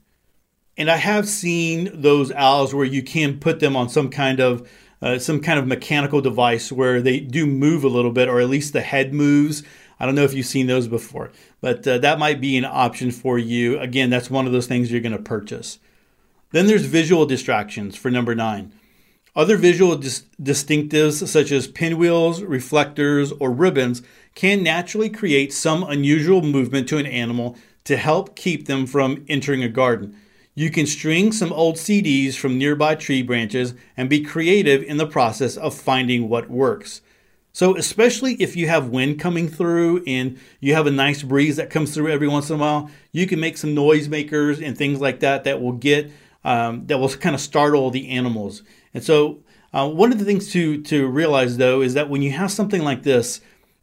And 0.78 0.90
I 0.90 0.98
have 0.98 1.28
seen 1.28 1.90
those 2.02 2.32
owls 2.32 2.74
where 2.74 2.86
you 2.86 3.04
can 3.04 3.40
put 3.40 3.60
them 3.60 3.76
on 3.76 3.90
some 3.90 4.10
kind 4.10 4.40
of 4.40 4.70
uh, 5.02 5.18
some 5.18 5.40
kind 5.40 5.58
of 5.58 5.66
mechanical 5.66 6.20
device 6.20 6.72
where 6.72 7.02
they 7.02 7.22
do 7.22 7.46
move 7.46 7.86
a 7.86 7.90
little 7.90 8.12
bit, 8.12 8.28
or 8.28 8.42
at 8.42 8.50
least 8.50 8.74
the 8.74 8.82
head 8.82 9.14
moves. 9.14 9.64
I 10.00 10.06
don't 10.06 10.16
know 10.16 10.24
if 10.24 10.34
you've 10.34 10.46
seen 10.46 10.68
those 10.68 10.88
before, 10.88 11.32
but 11.62 11.88
uh, 11.88 11.98
that 12.00 12.20
might 12.20 12.42
be 12.42 12.58
an 12.58 12.66
option 12.66 13.12
for 13.12 13.38
you. 13.38 13.80
Again, 13.80 14.10
that's 14.10 14.30
one 14.30 14.46
of 14.46 14.52
those 14.52 14.68
things 14.68 14.92
you're 14.92 15.02
going 15.02 15.16
to 15.16 15.22
purchase. 15.22 15.80
Then 16.52 16.68
there's 16.68 16.86
visual 16.86 17.26
distractions 17.26 17.96
for 17.96 18.10
number 18.10 18.36
nine. 18.36 18.74
Other 19.40 19.56
visual 19.56 19.96
dis- 19.96 20.26
distinctives, 20.44 21.26
such 21.26 21.54
as 21.54 21.66
pinwheels, 21.66 22.44
reflectors, 22.44 23.32
or 23.40 23.52
ribbons, 23.52 24.02
can 24.36 24.62
naturally 24.64 25.10
create 25.10 25.54
some 25.54 25.82
unusual 25.82 26.42
movement 26.42 26.90
to 26.90 26.98
an 26.98 27.06
animal 27.06 27.56
to 27.86 27.96
help 27.96 28.36
keep 28.36 28.68
them 28.68 28.86
from 28.86 29.24
entering 29.30 29.64
a 29.64 29.70
garden. 29.70 30.14
You 30.56 30.70
can 30.70 30.86
string 30.86 31.32
some 31.32 31.54
old 31.54 31.78
CDs 31.78 32.36
from 32.36 32.58
nearby 32.58 32.96
tree 32.96 33.22
branches 33.22 33.74
and 33.96 34.10
be 34.10 34.20
creative 34.20 34.84
in 34.84 34.98
the 34.98 35.08
process 35.08 35.56
of 35.56 35.74
finding 35.74 36.28
what 36.28 36.50
works. 36.50 37.00
So, 37.54 37.78
especially 37.78 38.34
if 38.42 38.58
you 38.58 38.68
have 38.68 38.90
wind 38.90 39.22
coming 39.22 39.48
through 39.48 40.04
and 40.06 40.38
you 40.60 40.74
have 40.74 40.86
a 40.86 40.92
nice 40.92 41.24
breeze 41.24 41.56
that 41.56 41.70
comes 41.70 41.94
through 41.94 42.12
every 42.12 42.28
once 42.28 42.50
in 42.50 42.58
a 42.58 42.60
while, 42.60 42.92
you 43.14 43.26
can 43.26 43.40
make 43.40 43.58
some 43.58 43.74
noisemakers 43.74 44.62
and 44.62 44.78
things 44.78 45.00
like 45.00 45.22
that 45.22 45.46
that 45.46 45.62
will 45.62 45.72
get 45.72 46.12
um, 46.44 46.88
that 46.88 46.98
will 47.00 47.10
kind 47.10 47.36
of 47.36 47.42
startle 47.42 47.90
the 47.90 48.10
animals. 48.10 48.64
And 48.94 49.04
so, 49.04 49.44
uh, 49.72 49.88
one 49.88 50.12
of 50.12 50.20
the 50.20 50.26
things 50.26 50.52
to 50.54 50.82
to 50.84 51.08
realize 51.08 51.58
though 51.58 51.82
is 51.82 51.94
that 51.94 52.10
when 52.10 52.22
you 52.22 52.32
have 52.32 52.52
something 52.52 52.84
like 52.84 53.04
this, 53.04 53.42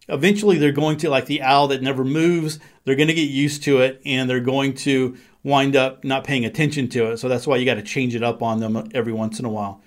eventually 0.09 0.59
they're 0.59 0.73
going 0.73 0.97
to 0.99 1.11
like 1.11 1.27
the 1.27 1.43
owl 1.43 1.69
that 1.69 1.83
never 1.83 2.05
moves. 2.05 2.59
They're 2.85 2.97
going 2.97 3.09
to 3.09 3.15
get 3.15 3.31
used 3.31 3.63
to 3.65 3.79
it, 3.79 4.01
and 4.05 4.29
they're 4.29 4.41
going 4.41 4.75
to 4.75 5.17
wind 5.43 5.77
up 5.77 6.03
not 6.03 6.25
paying 6.25 6.45
attention 6.45 6.89
to 6.89 7.13
it. 7.13 7.19
So 7.19 7.29
that's 7.29 7.47
why 7.47 7.57
you 7.57 7.65
got 7.65 7.75
to 7.75 7.83
change 7.83 8.15
it 8.15 8.23
up 8.23 8.43
on 8.43 8.59
them 8.61 8.89
every 8.95 9.13
once 9.13 9.39
in 9.39 9.45
a 9.45 9.51
while. 9.51 9.81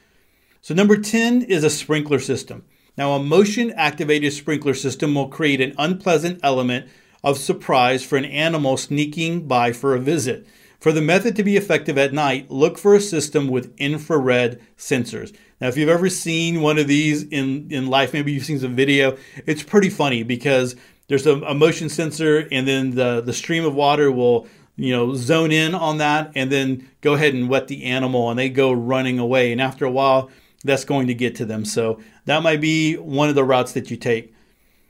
So, 0.61 0.73
number 0.73 0.97
10 0.97 1.43
is 1.43 1.63
a 1.63 1.69
sprinkler 1.69 2.19
system. 2.19 2.65
Now, 2.97 3.13
a 3.13 3.23
motion 3.23 3.71
activated 3.71 4.33
sprinkler 4.33 4.73
system 4.73 5.15
will 5.15 5.29
create 5.29 5.61
an 5.61 5.73
unpleasant 5.77 6.41
element 6.43 6.89
of 7.23 7.37
surprise 7.37 8.03
for 8.03 8.17
an 8.17 8.25
animal 8.25 8.75
sneaking 8.75 9.47
by 9.47 9.71
for 9.71 9.95
a 9.95 9.99
visit. 9.99 10.45
For 10.79 10.93
the 10.93 11.01
method 11.01 11.35
to 11.35 11.43
be 11.43 11.57
effective 11.57 11.97
at 11.97 12.13
night, 12.13 12.49
look 12.49 12.77
for 12.77 12.95
a 12.95 13.01
system 13.01 13.47
with 13.47 13.75
infrared 13.77 14.61
sensors. 14.77 15.35
Now, 15.59 15.67
if 15.67 15.75
you've 15.75 15.89
ever 15.89 16.09
seen 16.09 16.61
one 16.61 16.77
of 16.77 16.87
these 16.87 17.23
in, 17.23 17.67
in 17.69 17.87
life, 17.87 18.13
maybe 18.13 18.31
you've 18.31 18.45
seen 18.45 18.59
some 18.59 18.75
video, 18.75 19.17
it's 19.45 19.61
pretty 19.61 19.89
funny 19.89 20.23
because 20.23 20.77
there's 21.09 21.27
a, 21.27 21.35
a 21.41 21.53
motion 21.53 21.89
sensor 21.89 22.47
and 22.51 22.65
then 22.65 22.91
the, 22.91 23.19
the 23.19 23.33
stream 23.33 23.65
of 23.65 23.75
water 23.75 24.09
will 24.09 24.47
you 24.77 24.95
know, 24.95 25.13
zone 25.13 25.51
in 25.51 25.75
on 25.75 25.97
that 25.97 26.31
and 26.35 26.49
then 26.49 26.89
go 27.01 27.13
ahead 27.13 27.33
and 27.33 27.49
wet 27.49 27.67
the 27.67 27.83
animal 27.83 28.29
and 28.29 28.39
they 28.39 28.47
go 28.47 28.71
running 28.71 29.19
away. 29.19 29.51
And 29.51 29.59
after 29.59 29.83
a 29.83 29.91
while, 29.91 30.29
that's 30.63 30.85
going 30.85 31.07
to 31.07 31.13
get 31.13 31.35
to 31.35 31.45
them. 31.45 31.65
So 31.65 31.99
that 32.25 32.41
might 32.41 32.61
be 32.61 32.95
one 32.95 33.27
of 33.27 33.35
the 33.35 33.43
routes 33.43 33.73
that 33.73 33.91
you 33.91 33.97
take. 33.97 34.33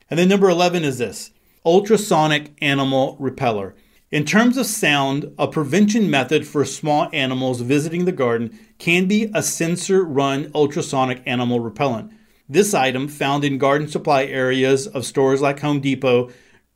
And 0.09 0.19
then 0.19 0.29
number 0.29 0.49
11 0.49 0.83
is 0.83 0.99
this 0.99 1.31
ultrasonic 1.65 2.51
animal 2.61 3.17
repeller. 3.19 3.73
In 4.11 4.25
terms 4.25 4.57
of 4.57 4.65
sound, 4.65 5.31
a 5.37 5.47
prevention 5.47 6.09
method 6.09 6.47
for 6.47 6.65
small 6.65 7.09
animals 7.13 7.61
visiting 7.61 8.05
the 8.05 8.11
garden 8.11 8.57
can 8.79 9.07
be 9.07 9.29
a 9.35 9.43
sensor 9.43 10.03
run 10.03 10.51
ultrasonic 10.55 11.21
animal 11.27 11.59
repellent. 11.59 12.11
This 12.47 12.73
item, 12.73 13.07
found 13.07 13.43
in 13.43 13.59
garden 13.59 13.87
supply 13.87 14.25
areas 14.25 14.87
of 14.87 15.05
stores 15.05 15.41
like 15.41 15.59
Home 15.59 15.79
Depot, 15.79 16.31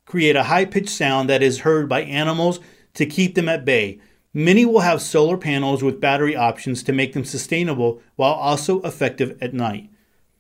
create 0.06 0.36
a 0.36 0.44
high 0.44 0.66
pitched 0.66 0.90
sound 0.90 1.28
that 1.28 1.42
is 1.42 1.62
heard 1.62 1.90
by 1.90 2.04
animals 2.04 2.60
to 2.94 3.08
keep 3.08 3.34
them 3.34 3.50
at 3.50 3.66
bay. 3.66 4.00
Many 4.32 4.64
will 4.64 4.82
have 4.82 5.02
solar 5.02 5.38
panels 5.38 5.82
with 5.82 6.00
battery 6.00 6.36
options 6.36 6.84
to 6.84 6.94
make 6.94 7.14
them 7.14 7.26
sustainable 7.26 8.00
while 8.16 8.34
also 8.34 8.80
effective 8.82 9.40
at 9.42 9.56
night. 9.56 9.90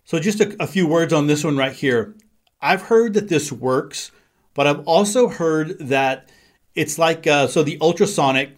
So, 0.03 0.19
just 0.19 0.41
a, 0.41 0.55
a, 0.61 0.67
few 0.67 0.85
words 0.85 1.11
on 1.11 1.25
this 1.25 1.43
one 1.43 1.57
right 1.57 1.73
here. 1.73 2.15
I've 2.61 2.83
heard 2.83 3.15
that 3.15 3.29
this 3.29 3.51
works, 3.51 4.11
but 4.53 4.67
I've 4.67 4.85
also 4.85 5.27
heard 5.27 5.79
that 5.79 6.29
it's 6.75 6.97
like 6.97 7.27
uh, 7.27 7.47
so 7.47 7.63
the 7.63 7.77
ultrasonic 7.81 8.57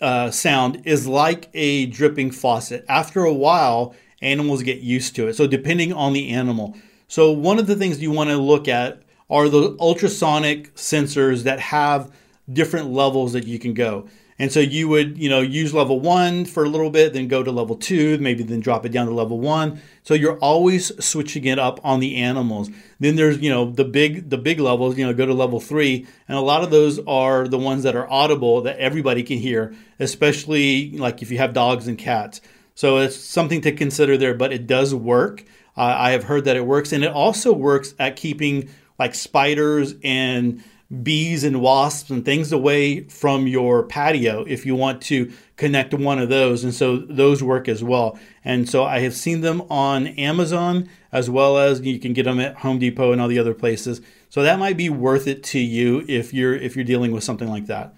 uh, 0.00 0.30
sound 0.30 0.82
is 0.84 1.06
like 1.06 1.48
a 1.54 1.86
dripping 1.86 2.30
faucet. 2.30 2.84
After 2.88 3.24
a 3.24 3.34
while, 3.34 3.94
animals 4.22 4.62
get 4.62 4.80
used 4.80 5.14
to 5.16 5.28
it. 5.28 5.34
So, 5.34 5.46
depending 5.46 5.92
on 5.92 6.12
the 6.12 6.30
animal. 6.30 6.76
So, 7.08 7.32
one 7.32 7.58
of 7.58 7.66
the 7.66 7.76
things 7.76 8.00
you 8.00 8.10
want 8.10 8.30
to 8.30 8.36
look 8.36 8.68
at 8.68 9.02
are 9.28 9.48
the 9.48 9.76
ultrasonic 9.78 10.74
sensors 10.74 11.42
that 11.44 11.60
have 11.60 12.10
different 12.52 12.90
levels 12.90 13.32
that 13.32 13.46
you 13.46 13.58
can 13.58 13.74
go. 13.74 14.08
And 14.40 14.50
so 14.50 14.58
you 14.58 14.88
would, 14.88 15.18
you 15.18 15.28
know, 15.28 15.42
use 15.42 15.74
level 15.74 16.00
one 16.00 16.46
for 16.46 16.64
a 16.64 16.68
little 16.68 16.88
bit, 16.88 17.12
then 17.12 17.28
go 17.28 17.42
to 17.42 17.52
level 17.52 17.76
two, 17.76 18.16
maybe 18.16 18.42
then 18.42 18.60
drop 18.60 18.86
it 18.86 18.88
down 18.88 19.06
to 19.06 19.12
level 19.12 19.38
one. 19.38 19.82
So 20.02 20.14
you're 20.14 20.38
always 20.38 21.04
switching 21.04 21.44
it 21.44 21.58
up 21.58 21.78
on 21.84 22.00
the 22.00 22.16
animals. 22.16 22.70
Then 22.98 23.16
there's, 23.16 23.36
you 23.38 23.50
know, 23.50 23.70
the 23.70 23.84
big 23.84 24.30
the 24.30 24.38
big 24.38 24.58
levels, 24.58 24.96
you 24.96 25.06
know, 25.06 25.12
go 25.12 25.26
to 25.26 25.34
level 25.34 25.60
three. 25.60 26.06
And 26.26 26.38
a 26.38 26.40
lot 26.40 26.64
of 26.64 26.70
those 26.70 26.98
are 27.06 27.48
the 27.48 27.58
ones 27.58 27.82
that 27.82 27.94
are 27.94 28.10
audible 28.10 28.62
that 28.62 28.78
everybody 28.78 29.22
can 29.22 29.36
hear, 29.36 29.74
especially 29.98 30.92
like 30.92 31.20
if 31.20 31.30
you 31.30 31.36
have 31.36 31.52
dogs 31.52 31.86
and 31.86 31.98
cats. 31.98 32.40
So 32.74 32.96
it's 32.96 33.16
something 33.16 33.60
to 33.60 33.72
consider 33.72 34.16
there, 34.16 34.32
but 34.32 34.54
it 34.54 34.66
does 34.66 34.94
work. 34.94 35.44
Uh, 35.76 35.94
I 35.98 36.12
have 36.12 36.24
heard 36.24 36.46
that 36.46 36.56
it 36.56 36.64
works, 36.64 36.94
and 36.94 37.04
it 37.04 37.12
also 37.12 37.52
works 37.52 37.94
at 37.98 38.16
keeping 38.16 38.70
like 38.98 39.14
spiders 39.14 39.96
and 40.02 40.64
bees 41.02 41.44
and 41.44 41.60
wasps 41.60 42.10
and 42.10 42.24
things 42.24 42.50
away 42.50 43.04
from 43.04 43.46
your 43.46 43.84
patio 43.84 44.44
if 44.48 44.66
you 44.66 44.74
want 44.74 45.00
to 45.00 45.32
connect 45.56 45.94
one 45.94 46.18
of 46.18 46.28
those. 46.28 46.64
And 46.64 46.74
so 46.74 46.96
those 46.96 47.42
work 47.42 47.68
as 47.68 47.84
well. 47.84 48.18
And 48.44 48.68
so 48.68 48.84
I 48.84 49.00
have 49.00 49.14
seen 49.14 49.40
them 49.40 49.62
on 49.70 50.08
Amazon 50.08 50.88
as 51.12 51.30
well 51.30 51.58
as 51.58 51.80
you 51.80 52.00
can 52.00 52.12
get 52.12 52.24
them 52.24 52.40
at 52.40 52.56
Home 52.56 52.78
Depot 52.78 53.12
and 53.12 53.20
all 53.20 53.28
the 53.28 53.38
other 53.38 53.54
places. 53.54 54.00
So 54.28 54.42
that 54.42 54.58
might 54.58 54.76
be 54.76 54.90
worth 54.90 55.26
it 55.26 55.42
to 55.44 55.60
you 55.60 56.04
if 56.08 56.34
you're 56.34 56.54
if 56.54 56.74
you're 56.74 56.84
dealing 56.84 57.12
with 57.12 57.24
something 57.24 57.48
like 57.48 57.66
that. 57.66 57.94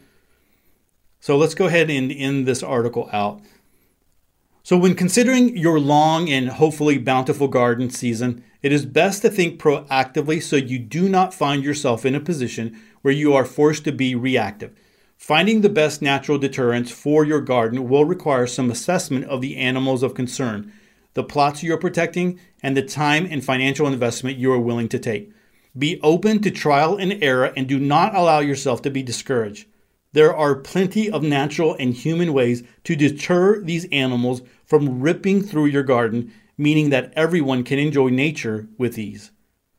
So 1.20 1.36
let's 1.36 1.54
go 1.54 1.66
ahead 1.66 1.88
and 1.88 2.10
end 2.12 2.46
this 2.46 2.62
article 2.62 3.08
out. 3.12 3.40
So 4.64 4.76
when 4.76 4.94
considering 4.94 5.56
your 5.56 5.80
long 5.80 6.28
and 6.28 6.48
hopefully 6.48 6.98
bountiful 6.98 7.48
garden 7.48 7.90
season, 7.90 8.44
it 8.62 8.72
is 8.72 8.86
best 8.86 9.22
to 9.22 9.30
think 9.30 9.60
proactively 9.60 10.42
so 10.42 10.56
you 10.56 10.78
do 10.78 11.08
not 11.08 11.34
find 11.34 11.64
yourself 11.64 12.06
in 12.06 12.14
a 12.14 12.20
position 12.20 12.80
where 13.02 13.14
you 13.14 13.34
are 13.34 13.44
forced 13.44 13.84
to 13.84 13.92
be 13.92 14.14
reactive. 14.14 14.72
Finding 15.16 15.60
the 15.60 15.68
best 15.68 16.02
natural 16.02 16.38
deterrents 16.38 16.90
for 16.90 17.24
your 17.24 17.40
garden 17.40 17.88
will 17.88 18.04
require 18.04 18.46
some 18.46 18.70
assessment 18.70 19.24
of 19.26 19.40
the 19.40 19.56
animals 19.56 20.02
of 20.02 20.14
concern, 20.14 20.72
the 21.14 21.22
plots 21.22 21.62
you 21.62 21.74
are 21.74 21.78
protecting, 21.78 22.40
and 22.62 22.76
the 22.76 22.82
time 22.82 23.26
and 23.30 23.44
financial 23.44 23.86
investment 23.86 24.38
you 24.38 24.52
are 24.52 24.58
willing 24.58 24.88
to 24.88 24.98
take. 24.98 25.30
Be 25.76 26.00
open 26.02 26.40
to 26.42 26.50
trial 26.50 26.96
and 26.96 27.22
error 27.22 27.52
and 27.56 27.68
do 27.68 27.78
not 27.78 28.14
allow 28.14 28.40
yourself 28.40 28.82
to 28.82 28.90
be 28.90 29.02
discouraged. 29.02 29.66
There 30.12 30.34
are 30.34 30.54
plenty 30.54 31.10
of 31.10 31.22
natural 31.22 31.74
and 31.74 31.94
human 31.94 32.32
ways 32.32 32.62
to 32.84 32.94
deter 32.94 33.60
these 33.60 33.86
animals 33.90 34.42
from 34.66 35.00
ripping 35.00 35.42
through 35.42 35.66
your 35.66 35.82
garden 35.82 36.32
meaning 36.56 36.90
that 36.90 37.12
everyone 37.14 37.64
can 37.64 37.78
enjoy 37.78 38.08
nature 38.08 38.68
with 38.78 38.98
ease. 38.98 39.30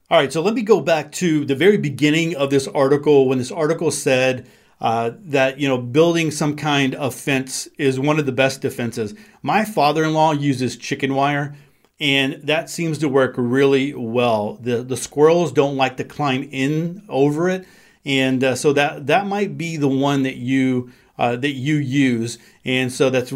All 0.10 0.20
right, 0.20 0.32
so 0.32 0.42
let 0.42 0.54
me 0.54 0.62
go 0.62 0.80
back 0.80 1.12
to 1.14 1.46
the 1.46 1.56
very 1.56 1.78
beginning 1.78 2.36
of 2.36 2.50
this 2.50 2.68
article 2.68 3.28
when 3.28 3.38
this 3.38 3.52
article 3.52 3.90
said 3.90 4.48
uh, 4.80 5.12
that 5.18 5.60
you 5.60 5.68
know 5.68 5.78
building 5.78 6.30
some 6.30 6.56
kind 6.56 6.94
of 6.94 7.16
fence 7.16 7.68
is 7.78 8.00
one 8.00 8.20
of 8.20 8.26
the 8.26 8.32
best 8.32 8.62
defenses. 8.62 9.16
My 9.42 9.64
father-in-law 9.64 10.34
uses 10.34 10.78
chicken 10.78 11.16
wire, 11.16 11.56
and 12.00 12.34
that 12.44 12.70
seems 12.70 12.98
to 13.00 13.10
work 13.10 13.36
really 13.38 13.94
well. 13.94 14.58
the 14.62 14.84
The 14.84 14.98
squirrels 14.98 15.52
don't 15.52 15.78
like 15.78 15.98
to 15.98 16.04
climb 16.04 16.48
in 16.52 17.04
over 17.08 17.50
it, 17.50 17.66
and 18.06 18.44
uh, 18.44 18.56
so 18.56 18.74
that 18.74 19.08
that 19.08 19.26
might 19.26 19.58
be 19.58 19.78
the 19.78 19.88
one 19.88 20.24
that 20.24 20.36
you 20.36 20.92
uh, 21.18 21.36
that 21.36 21.52
you 21.52 21.76
use. 21.76 22.40
And 22.66 22.92
so 22.92 23.10
that's 23.10 23.34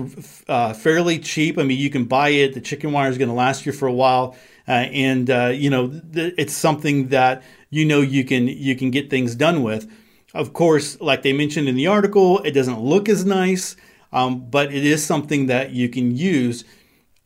uh, 0.47 0.73
fairly 0.73 1.19
cheap. 1.19 1.57
I 1.57 1.63
mean, 1.63 1.77
you 1.77 1.89
can 1.89 2.05
buy 2.05 2.29
it. 2.29 2.53
The 2.53 2.61
chicken 2.61 2.91
wire 2.91 3.09
is 3.09 3.17
going 3.17 3.29
to 3.29 3.35
last 3.35 3.65
you 3.65 3.71
for 3.71 3.87
a 3.87 3.93
while. 3.93 4.35
Uh, 4.67 4.71
and, 4.71 5.29
uh, 5.29 5.51
you 5.53 5.69
know, 5.69 5.87
th- 6.13 6.33
it's 6.37 6.53
something 6.53 7.09
that 7.09 7.43
you 7.69 7.85
know 7.85 8.01
you 8.01 8.23
can 8.23 8.47
you 8.47 8.75
can 8.75 8.91
get 8.91 9.09
things 9.09 9.35
done 9.35 9.63
with. 9.63 9.91
Of 10.33 10.53
course, 10.53 10.99
like 11.01 11.21
they 11.21 11.33
mentioned 11.33 11.67
in 11.67 11.75
the 11.75 11.87
article, 11.87 12.39
it 12.39 12.51
doesn't 12.51 12.79
look 12.79 13.09
as 13.09 13.25
nice, 13.25 13.75
um, 14.11 14.49
but 14.49 14.73
it 14.73 14.85
is 14.85 15.05
something 15.05 15.47
that 15.47 15.71
you 15.71 15.89
can 15.89 16.15
use, 16.15 16.63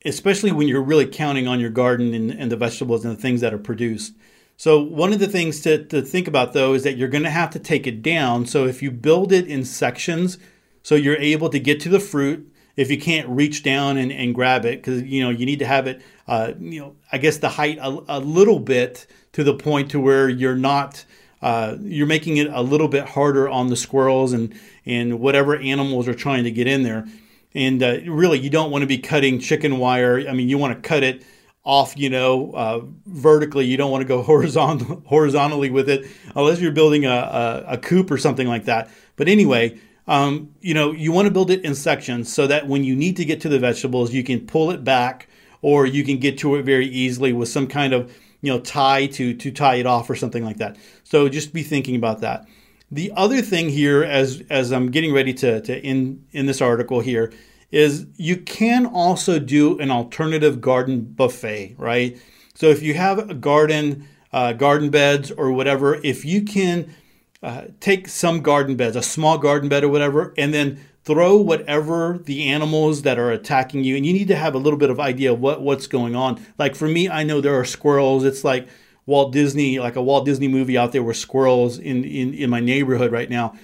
especially 0.05 0.51
when 0.51 0.67
you're 0.67 0.83
really 0.83 1.07
counting 1.07 1.47
on 1.47 1.59
your 1.59 1.71
garden 1.71 2.13
and, 2.13 2.31
and 2.31 2.51
the 2.51 2.57
vegetables 2.57 3.03
and 3.03 3.17
the 3.17 3.21
things 3.21 3.41
that 3.41 3.53
are 3.53 3.59
produced. 3.59 4.13
So, 4.61 4.79
one 4.79 5.11
of 5.11 5.17
the 5.17 5.27
things 5.27 5.59
to, 5.61 5.83
to 5.85 6.03
think 6.03 6.27
about 6.27 6.53
though 6.53 6.75
is 6.75 6.83
that 6.83 6.95
you're 6.95 7.07
going 7.07 7.23
to 7.23 7.31
have 7.31 7.49
to 7.49 7.57
take 7.57 7.87
it 7.87 8.03
down. 8.03 8.45
So, 8.45 8.67
if 8.67 8.83
you 8.83 8.91
build 8.91 9.33
it 9.33 9.47
in 9.47 9.65
sections, 9.65 10.37
so 10.83 10.93
you're 10.93 11.17
able 11.17 11.49
to 11.49 11.59
get 11.59 11.79
to 11.79 11.89
the 11.89 11.99
fruit, 11.99 12.47
if 12.75 12.91
you 12.91 12.99
can't 12.99 13.27
reach 13.27 13.63
down 13.63 13.97
and, 13.97 14.11
and 14.11 14.35
grab 14.35 14.63
it, 14.65 14.77
because 14.77 15.01
you 15.01 15.23
know 15.23 15.31
you 15.31 15.47
need 15.47 15.57
to 15.57 15.65
have 15.65 15.87
it, 15.87 16.03
uh, 16.27 16.53
you 16.59 16.79
know, 16.79 16.95
I 17.11 17.17
guess 17.17 17.39
the 17.39 17.49
height 17.49 17.79
a, 17.79 18.03
a, 18.07 18.19
little 18.19 18.59
bit 18.59 19.07
to 19.31 19.43
the 19.43 19.55
point 19.55 19.89
to 19.91 19.99
where 19.99 20.29
you're 20.29 20.55
not, 20.55 21.05
uh, 21.41 21.77
you're 21.81 22.05
making 22.05 22.37
it 22.37 22.45
a 22.53 22.61
little 22.61 22.87
bit 22.87 23.07
harder 23.07 23.49
on 23.49 23.69
the 23.69 23.75
squirrels 23.75 24.31
and 24.31 24.53
and 24.85 25.19
whatever 25.19 25.57
animals 25.57 26.07
are 26.07 26.13
trying 26.13 26.43
to 26.43 26.51
get 26.51 26.67
in 26.67 26.83
there. 26.83 27.07
And 27.55 27.81
uh, 27.81 27.97
really, 28.05 28.37
you 28.37 28.51
don't 28.51 28.69
want 28.69 28.83
to 28.83 28.87
be 28.87 28.99
cutting 28.99 29.39
chicken 29.39 29.79
wire. 29.79 30.19
I 30.29 30.33
mean, 30.33 30.49
you 30.49 30.59
want 30.59 30.75
to 30.75 30.87
cut 30.87 31.01
it 31.01 31.23
off, 31.63 31.97
you 31.97 32.09
know, 32.09 32.51
uh, 32.51 32.81
vertically. 33.05 33.65
You 33.65 33.77
don't 33.77 33.91
want 33.91 34.01
to 34.01 34.07
go 34.07 34.21
horizontal, 34.23 35.03
horizontally 35.05 35.69
with 35.69 35.89
it 35.89 36.07
unless 36.35 36.59
you're 36.59 36.71
building 36.71 37.05
a, 37.05 37.09
a, 37.09 37.63
a 37.73 37.77
coop 37.77 38.11
or 38.11 38.17
something 38.17 38.47
like 38.47 38.65
that. 38.65 38.89
But 39.15 39.27
anyway, 39.27 39.79
um, 40.07 40.53
you 40.61 40.73
know, 40.73 40.91
you 40.91 41.11
want 41.11 41.27
to 41.27 41.31
build 41.31 41.51
it 41.51 41.63
in 41.63 41.75
sections 41.75 42.33
so 42.33 42.47
that 42.47 42.67
when 42.67 42.83
you 42.83 42.95
need 42.95 43.17
to 43.17 43.25
get 43.25 43.41
to 43.41 43.49
the 43.49 43.59
vegetables, 43.59 44.13
you 44.13 44.23
can 44.23 44.45
pull 44.45 44.71
it 44.71 44.83
back 44.83 45.27
or 45.61 45.85
you 45.85 46.03
can 46.03 46.17
get 46.17 46.37
to 46.39 46.55
it 46.55 46.63
very 46.63 46.87
easily 46.87 47.33
with 47.33 47.49
some 47.49 47.67
kind 47.67 47.93
of, 47.93 48.15
you 48.41 48.51
know, 48.51 48.59
tie 48.59 49.05
to, 49.05 49.33
to 49.35 49.51
tie 49.51 49.75
it 49.75 49.85
off 49.85 50.09
or 50.09 50.15
something 50.15 50.43
like 50.43 50.57
that. 50.57 50.75
So 51.03 51.29
just 51.29 51.53
be 51.53 51.61
thinking 51.61 51.95
about 51.95 52.21
that. 52.21 52.47
The 52.89 53.13
other 53.15 53.41
thing 53.41 53.69
here, 53.69 54.03
as, 54.03 54.43
as 54.49 54.71
I'm 54.71 54.91
getting 54.91 55.13
ready 55.13 55.33
to, 55.35 55.61
to 55.61 55.81
in, 55.81 56.25
in 56.31 56.47
this 56.47 56.61
article 56.61 56.99
here, 56.99 57.31
is 57.71 58.05
you 58.17 58.37
can 58.37 58.85
also 58.85 59.39
do 59.39 59.79
an 59.79 59.89
alternative 59.89 60.61
garden 60.61 61.01
buffet, 61.01 61.75
right? 61.77 62.17
So 62.53 62.67
if 62.67 62.81
you 62.81 62.93
have 62.93 63.29
a 63.29 63.33
garden, 63.33 64.07
uh, 64.33 64.53
garden 64.53 64.89
beds 64.89 65.31
or 65.31 65.51
whatever, 65.51 65.95
if 66.03 66.25
you 66.25 66.43
can 66.43 66.93
uh, 67.41 67.63
take 67.79 68.07
some 68.07 68.41
garden 68.41 68.75
beds, 68.75 68.95
a 68.95 69.01
small 69.01 69.37
garden 69.37 69.69
bed 69.69 69.83
or 69.83 69.89
whatever, 69.89 70.33
and 70.37 70.53
then 70.53 70.85
throw 71.03 71.35
whatever 71.35 72.19
the 72.25 72.47
animals 72.47 73.01
that 73.01 73.17
are 73.17 73.31
attacking 73.31 73.83
you, 73.83 73.95
and 73.95 74.05
you 74.05 74.13
need 74.13 74.27
to 74.27 74.35
have 74.35 74.53
a 74.53 74.59
little 74.59 74.77
bit 74.77 74.91
of 74.91 74.99
idea 74.99 75.33
of 75.33 75.39
what, 75.39 75.61
what's 75.61 75.87
going 75.87 76.15
on. 76.15 76.39
Like 76.59 76.75
for 76.75 76.87
me, 76.87 77.09
I 77.09 77.23
know 77.23 77.41
there 77.41 77.59
are 77.59 77.65
squirrels. 77.65 78.23
It's 78.23 78.43
like 78.43 78.67
Walt 79.07 79.33
Disney, 79.33 79.79
like 79.79 79.95
a 79.95 80.01
Walt 80.03 80.25
Disney 80.25 80.47
movie 80.47 80.77
out 80.77 80.91
there 80.91 81.01
with 81.01 81.17
squirrels 81.17 81.79
in, 81.79 82.03
in, 82.03 82.33
in 82.35 82.49
my 82.49 82.59
neighborhood 82.59 83.11
right 83.11 83.29
now 83.29 83.55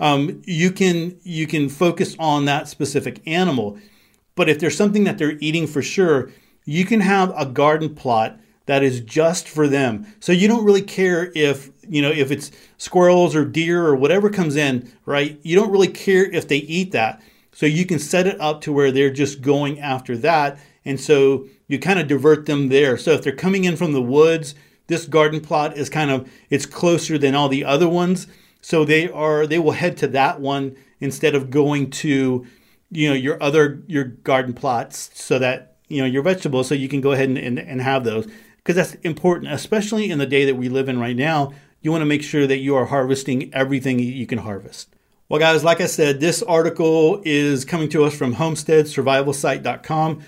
um, 0.00 0.42
you 0.46 0.72
can 0.72 1.18
you 1.22 1.46
can 1.46 1.68
focus 1.68 2.16
on 2.18 2.46
that 2.46 2.68
specific 2.68 3.20
animal. 3.26 3.78
But 4.34 4.48
if 4.48 4.58
there's 4.58 4.76
something 4.76 5.04
that 5.04 5.18
they're 5.18 5.38
eating 5.40 5.66
for 5.66 5.82
sure, 5.82 6.30
you 6.64 6.84
can 6.84 7.00
have 7.00 7.32
a 7.36 7.46
garden 7.46 7.94
plot 7.94 8.40
that 8.66 8.82
is 8.82 9.00
just 9.00 9.48
for 9.48 9.68
them. 9.68 10.06
So 10.20 10.32
you 10.32 10.48
don't 10.48 10.64
really 10.64 10.82
care 10.82 11.30
if 11.34 11.70
you 11.88 12.00
know 12.00 12.10
if 12.10 12.30
it's 12.30 12.50
squirrels 12.78 13.36
or 13.36 13.44
deer 13.44 13.84
or 13.84 13.94
whatever 13.94 14.30
comes 14.30 14.56
in, 14.56 14.90
right? 15.04 15.38
You 15.42 15.56
don't 15.56 15.70
really 15.70 15.88
care 15.88 16.24
if 16.24 16.48
they 16.48 16.58
eat 16.58 16.92
that. 16.92 17.22
So 17.52 17.66
you 17.66 17.84
can 17.84 17.98
set 17.98 18.26
it 18.26 18.40
up 18.40 18.62
to 18.62 18.72
where 18.72 18.90
they're 18.90 19.10
just 19.10 19.42
going 19.42 19.80
after 19.80 20.16
that, 20.18 20.58
and 20.84 20.98
so 20.98 21.46
you 21.66 21.78
kind 21.78 21.98
of 21.98 22.08
divert 22.08 22.46
them 22.46 22.68
there. 22.68 22.96
So 22.96 23.10
if 23.10 23.22
they're 23.22 23.32
coming 23.32 23.64
in 23.64 23.76
from 23.76 23.92
the 23.92 24.00
woods, 24.00 24.54
this 24.86 25.06
garden 25.06 25.40
plot 25.40 25.76
is 25.76 25.90
kind 25.90 26.10
of 26.10 26.30
it's 26.48 26.64
closer 26.64 27.18
than 27.18 27.34
all 27.34 27.48
the 27.48 27.64
other 27.64 27.88
ones. 27.88 28.26
So 28.60 28.84
they 28.84 29.10
are 29.10 29.46
they 29.46 29.58
will 29.58 29.72
head 29.72 29.96
to 29.98 30.08
that 30.08 30.40
one 30.40 30.76
instead 31.00 31.34
of 31.34 31.50
going 31.50 31.90
to 31.90 32.46
you 32.90 33.08
know 33.08 33.14
your 33.14 33.42
other 33.42 33.82
your 33.86 34.04
garden 34.04 34.52
plots 34.52 35.10
so 35.14 35.38
that 35.38 35.76
you 35.88 36.00
know 36.00 36.06
your 36.06 36.22
vegetables 36.22 36.68
so 36.68 36.74
you 36.74 36.88
can 36.88 37.00
go 37.00 37.12
ahead 37.12 37.28
and, 37.28 37.38
and, 37.38 37.58
and 37.58 37.80
have 37.80 38.04
those. 38.04 38.28
Because 38.56 38.76
that's 38.76 38.94
important 39.02 39.52
especially 39.52 40.10
in 40.10 40.18
the 40.18 40.26
day 40.26 40.44
that 40.44 40.56
we 40.56 40.68
live 40.68 40.88
in 40.88 41.00
right 41.00 41.16
now 41.16 41.52
you 41.82 41.90
want 41.90 42.02
to 42.02 42.06
make 42.06 42.22
sure 42.22 42.46
that 42.46 42.58
you 42.58 42.76
are 42.76 42.84
harvesting 42.86 43.52
everything 43.54 43.98
you 43.98 44.26
can 44.26 44.38
harvest. 44.38 44.94
Well 45.28 45.40
guys 45.40 45.64
like 45.64 45.80
i 45.80 45.86
said 45.86 46.20
this 46.20 46.42
article 46.42 47.22
is 47.24 47.64
coming 47.64 47.88
to 47.90 48.04
us 48.04 48.14
from 48.14 48.34
homesteadsurvivalsite.com 48.34 50.22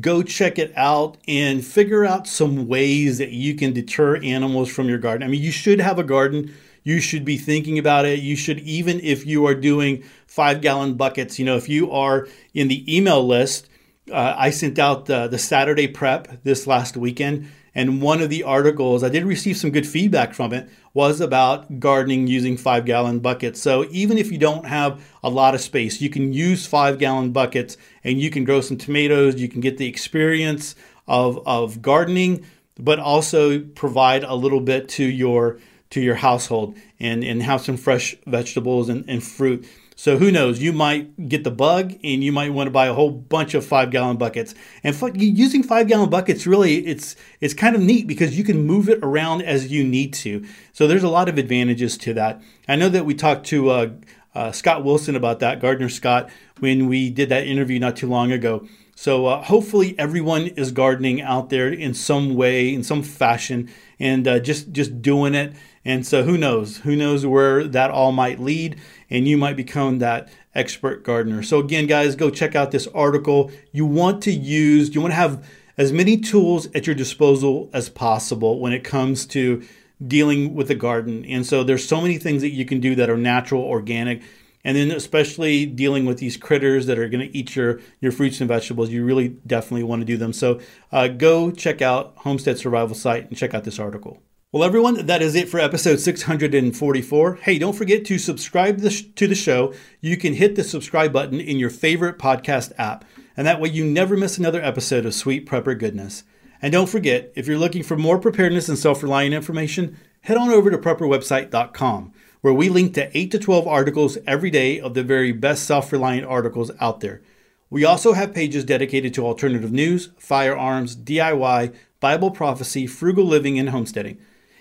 go 0.00 0.22
check 0.22 0.58
it 0.58 0.70
out 0.76 1.16
and 1.26 1.64
figure 1.64 2.04
out 2.04 2.26
some 2.26 2.68
ways 2.68 3.16
that 3.16 3.30
you 3.30 3.54
can 3.54 3.72
deter 3.72 4.22
animals 4.22 4.68
from 4.68 4.86
your 4.88 4.98
garden. 4.98 5.26
I 5.26 5.30
mean 5.30 5.42
you 5.42 5.52
should 5.52 5.80
have 5.80 5.98
a 5.98 6.04
garden 6.04 6.54
you 6.82 7.00
should 7.00 7.24
be 7.24 7.36
thinking 7.36 7.78
about 7.78 8.04
it. 8.04 8.20
You 8.20 8.36
should, 8.36 8.60
even 8.60 9.00
if 9.00 9.26
you 9.26 9.46
are 9.46 9.54
doing 9.54 10.04
five 10.26 10.60
gallon 10.60 10.94
buckets, 10.94 11.38
you 11.38 11.44
know, 11.44 11.56
if 11.56 11.68
you 11.68 11.90
are 11.90 12.28
in 12.54 12.68
the 12.68 12.96
email 12.96 13.26
list, 13.26 13.68
uh, 14.10 14.34
I 14.36 14.50
sent 14.50 14.78
out 14.78 15.06
the, 15.06 15.28
the 15.28 15.38
Saturday 15.38 15.88
prep 15.88 16.42
this 16.42 16.66
last 16.66 16.96
weekend. 16.96 17.48
And 17.74 18.02
one 18.02 18.20
of 18.20 18.30
the 18.30 18.42
articles, 18.42 19.04
I 19.04 19.08
did 19.08 19.24
receive 19.24 19.56
some 19.56 19.70
good 19.70 19.86
feedback 19.86 20.34
from 20.34 20.52
it, 20.52 20.68
was 20.94 21.20
about 21.20 21.78
gardening 21.78 22.26
using 22.26 22.56
five 22.56 22.84
gallon 22.84 23.20
buckets. 23.20 23.60
So 23.62 23.86
even 23.90 24.18
if 24.18 24.32
you 24.32 24.38
don't 24.38 24.66
have 24.66 25.00
a 25.22 25.30
lot 25.30 25.54
of 25.54 25.60
space, 25.60 26.00
you 26.00 26.10
can 26.10 26.32
use 26.32 26.66
five 26.66 26.98
gallon 26.98 27.30
buckets 27.30 27.76
and 28.02 28.20
you 28.20 28.30
can 28.30 28.42
grow 28.44 28.60
some 28.60 28.78
tomatoes. 28.78 29.36
You 29.36 29.48
can 29.48 29.60
get 29.60 29.78
the 29.78 29.86
experience 29.86 30.74
of, 31.06 31.40
of 31.46 31.80
gardening, 31.80 32.44
but 32.78 32.98
also 32.98 33.60
provide 33.60 34.24
a 34.24 34.34
little 34.34 34.60
bit 34.60 34.88
to 34.90 35.04
your 35.04 35.60
to 35.90 36.00
your 36.00 36.16
household 36.16 36.76
and, 37.00 37.24
and 37.24 37.42
have 37.42 37.60
some 37.60 37.76
fresh 37.76 38.16
vegetables 38.26 38.88
and, 38.88 39.04
and 39.08 39.22
fruit. 39.22 39.66
So 39.98 40.16
who 40.16 40.30
knows? 40.30 40.62
You 40.62 40.72
might 40.72 41.28
get 41.28 41.42
the 41.42 41.50
bug, 41.50 41.92
and 42.04 42.22
you 42.22 42.30
might 42.30 42.52
want 42.52 42.68
to 42.68 42.70
buy 42.70 42.86
a 42.86 42.94
whole 42.94 43.10
bunch 43.10 43.54
of 43.54 43.66
five 43.66 43.90
gallon 43.90 44.16
buckets. 44.16 44.54
And 44.84 44.96
using 45.20 45.64
five 45.64 45.88
gallon 45.88 46.08
buckets 46.08 46.46
really 46.46 46.86
it's 46.86 47.16
it's 47.40 47.52
kind 47.52 47.74
of 47.74 47.82
neat 47.82 48.06
because 48.06 48.38
you 48.38 48.44
can 48.44 48.64
move 48.64 48.88
it 48.88 49.00
around 49.02 49.42
as 49.42 49.72
you 49.72 49.82
need 49.82 50.12
to. 50.14 50.46
So 50.72 50.86
there's 50.86 51.02
a 51.02 51.08
lot 51.08 51.28
of 51.28 51.36
advantages 51.36 51.98
to 51.98 52.14
that. 52.14 52.40
I 52.68 52.76
know 52.76 52.88
that 52.90 53.06
we 53.06 53.14
talked 53.14 53.44
to 53.46 53.70
uh, 53.70 53.90
uh, 54.36 54.52
Scott 54.52 54.84
Wilson 54.84 55.16
about 55.16 55.40
that, 55.40 55.60
Gardener 55.60 55.88
Scott, 55.88 56.30
when 56.60 56.86
we 56.86 57.10
did 57.10 57.28
that 57.30 57.48
interview 57.48 57.80
not 57.80 57.96
too 57.96 58.08
long 58.08 58.30
ago. 58.30 58.68
So 58.94 59.26
uh, 59.26 59.42
hopefully 59.42 59.96
everyone 59.98 60.46
is 60.46 60.70
gardening 60.70 61.20
out 61.20 61.50
there 61.50 61.72
in 61.72 61.92
some 61.92 62.36
way, 62.36 62.72
in 62.72 62.84
some 62.84 63.02
fashion, 63.02 63.68
and 63.98 64.28
uh, 64.28 64.38
just 64.38 64.70
just 64.70 65.02
doing 65.02 65.34
it 65.34 65.54
and 65.84 66.06
so 66.06 66.22
who 66.22 66.36
knows? 66.36 66.78
Who 66.78 66.96
knows 66.96 67.24
where 67.24 67.64
that 67.64 67.90
all 67.90 68.12
might 68.12 68.40
lead? 68.40 68.80
And 69.10 69.26
you 69.26 69.38
might 69.38 69.56
become 69.56 69.98
that 69.98 70.28
expert 70.54 71.04
gardener. 71.04 71.42
So 71.42 71.58
again, 71.58 71.86
guys, 71.86 72.16
go 72.16 72.30
check 72.30 72.54
out 72.54 72.70
this 72.70 72.86
article. 72.88 73.50
You 73.72 73.86
want 73.86 74.22
to 74.24 74.32
use, 74.32 74.94
you 74.94 75.00
want 75.00 75.12
to 75.12 75.16
have 75.16 75.46
as 75.76 75.92
many 75.92 76.18
tools 76.18 76.66
at 76.74 76.86
your 76.86 76.96
disposal 76.96 77.70
as 77.72 77.88
possible 77.88 78.58
when 78.60 78.72
it 78.72 78.84
comes 78.84 79.24
to 79.26 79.62
dealing 80.04 80.54
with 80.54 80.68
the 80.68 80.74
garden. 80.74 81.24
And 81.24 81.46
so 81.46 81.64
there's 81.64 81.86
so 81.86 82.00
many 82.00 82.18
things 82.18 82.42
that 82.42 82.50
you 82.50 82.64
can 82.64 82.80
do 82.80 82.94
that 82.96 83.08
are 83.08 83.16
natural, 83.16 83.62
organic, 83.62 84.22
and 84.64 84.76
then 84.76 84.90
especially 84.90 85.66
dealing 85.66 86.04
with 86.04 86.18
these 86.18 86.36
critters 86.36 86.86
that 86.86 86.98
are 86.98 87.08
going 87.08 87.26
to 87.26 87.36
eat 87.36 87.56
your 87.56 87.80
your 88.00 88.12
fruits 88.12 88.40
and 88.40 88.48
vegetables. 88.48 88.90
You 88.90 89.04
really 89.04 89.28
definitely 89.46 89.84
want 89.84 90.02
to 90.02 90.06
do 90.06 90.16
them. 90.16 90.32
So 90.32 90.60
uh, 90.92 91.08
go 91.08 91.50
check 91.50 91.80
out 91.80 92.12
Homestead 92.18 92.58
Survival 92.58 92.94
Site 92.94 93.28
and 93.28 93.36
check 93.36 93.54
out 93.54 93.64
this 93.64 93.78
article. 93.78 94.20
Well, 94.50 94.64
everyone, 94.64 95.04
that 95.04 95.20
is 95.20 95.34
it 95.34 95.50
for 95.50 95.60
episode 95.60 96.00
644. 96.00 97.34
Hey, 97.42 97.58
don't 97.58 97.76
forget 97.76 98.06
to 98.06 98.16
subscribe 98.16 98.80
to 98.80 99.28
the 99.28 99.34
show. 99.34 99.74
You 100.00 100.16
can 100.16 100.32
hit 100.32 100.56
the 100.56 100.64
subscribe 100.64 101.12
button 101.12 101.38
in 101.38 101.58
your 101.58 101.68
favorite 101.68 102.18
podcast 102.18 102.72
app, 102.78 103.04
and 103.36 103.46
that 103.46 103.60
way 103.60 103.68
you 103.68 103.84
never 103.84 104.16
miss 104.16 104.38
another 104.38 104.62
episode 104.62 105.04
of 105.04 105.12
Sweet 105.12 105.44
Prepper 105.44 105.78
Goodness. 105.78 106.24
And 106.62 106.72
don't 106.72 106.88
forget, 106.88 107.30
if 107.36 107.46
you're 107.46 107.58
looking 107.58 107.82
for 107.82 107.98
more 107.98 108.18
preparedness 108.18 108.70
and 108.70 108.78
self 108.78 109.02
reliant 109.02 109.34
information, 109.34 109.98
head 110.22 110.38
on 110.38 110.48
over 110.48 110.70
to 110.70 110.78
prepperwebsite.com, 110.78 112.14
where 112.40 112.54
we 112.54 112.70
link 112.70 112.94
to 112.94 113.14
8 113.14 113.30
to 113.32 113.38
12 113.38 113.68
articles 113.68 114.16
every 114.26 114.48
day 114.48 114.80
of 114.80 114.94
the 114.94 115.02
very 115.02 115.30
best 115.30 115.64
self 115.64 115.92
reliant 115.92 116.26
articles 116.26 116.70
out 116.80 117.00
there. 117.00 117.20
We 117.68 117.84
also 117.84 118.14
have 118.14 118.32
pages 118.32 118.64
dedicated 118.64 119.12
to 119.12 119.26
alternative 119.26 119.72
news, 119.72 120.08
firearms, 120.16 120.96
DIY, 120.96 121.74
Bible 122.00 122.30
prophecy, 122.30 122.86
frugal 122.86 123.26
living, 123.26 123.58
and 123.58 123.68
homesteading. 123.68 124.16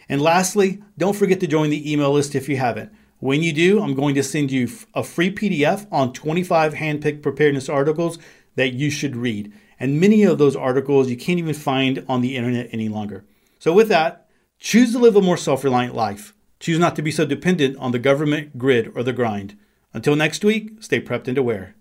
And 0.10 0.22
lastly, 0.22 0.82
don't 0.98 1.15
forget 1.15 1.39
to 1.41 1.48
join 1.48 1.70
the 1.70 1.91
email 1.91 2.12
list 2.12 2.36
if 2.36 2.48
you 2.48 2.58
haven't. 2.58 2.91
When 3.20 3.41
you 3.41 3.52
do, 3.52 3.82
I'm 3.82 3.96
going 3.96 4.15
to 4.15 4.24
send 4.24 4.52
you 4.52 4.70
a 4.93 5.04
free 5.04 5.32
PDF 5.32 5.88
on 5.91 6.13
25 6.13 6.76
handpicked 6.76 7.24
preparedness 7.24 7.67
articles 7.67 8.20
that 8.56 8.74
you 8.74 8.89
should 8.89 9.15
read. 9.15 9.52
And 9.80 10.00
many 10.00 10.24
of 10.24 10.38
those 10.38 10.56
articles 10.56 11.10
you 11.10 11.17
can't 11.17 11.39
even 11.39 11.54
find 11.54 12.06
on 12.08 12.22
the 12.22 12.36
internet 12.36 12.70
any 12.72 12.89
longer. 12.89 13.26
So, 13.60 13.74
with 13.74 13.89
that, 13.89 14.30
choose 14.60 14.91
to 14.91 15.00
live 15.00 15.15
a 15.15 15.22
more 15.22 15.38
self 15.38 15.63
reliant 15.63 15.96
life. 15.96 16.34
Choose 16.60 16.80
not 16.80 16.96
to 16.96 17.02
be 17.02 17.12
so 17.12 17.26
dependent 17.26 17.78
on 17.78 17.91
the 17.91 18.00
government, 18.00 18.58
grid, 18.58 18.91
or 18.96 19.04
the 19.04 19.13
grind. 19.13 19.58
Until 19.93 20.15
next 20.15 20.43
week, 20.43 20.72
stay 20.80 21.00
prepped 21.02 21.28
and 21.28 21.38
aware. 21.38 21.76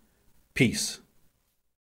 Peace. 0.54 1.00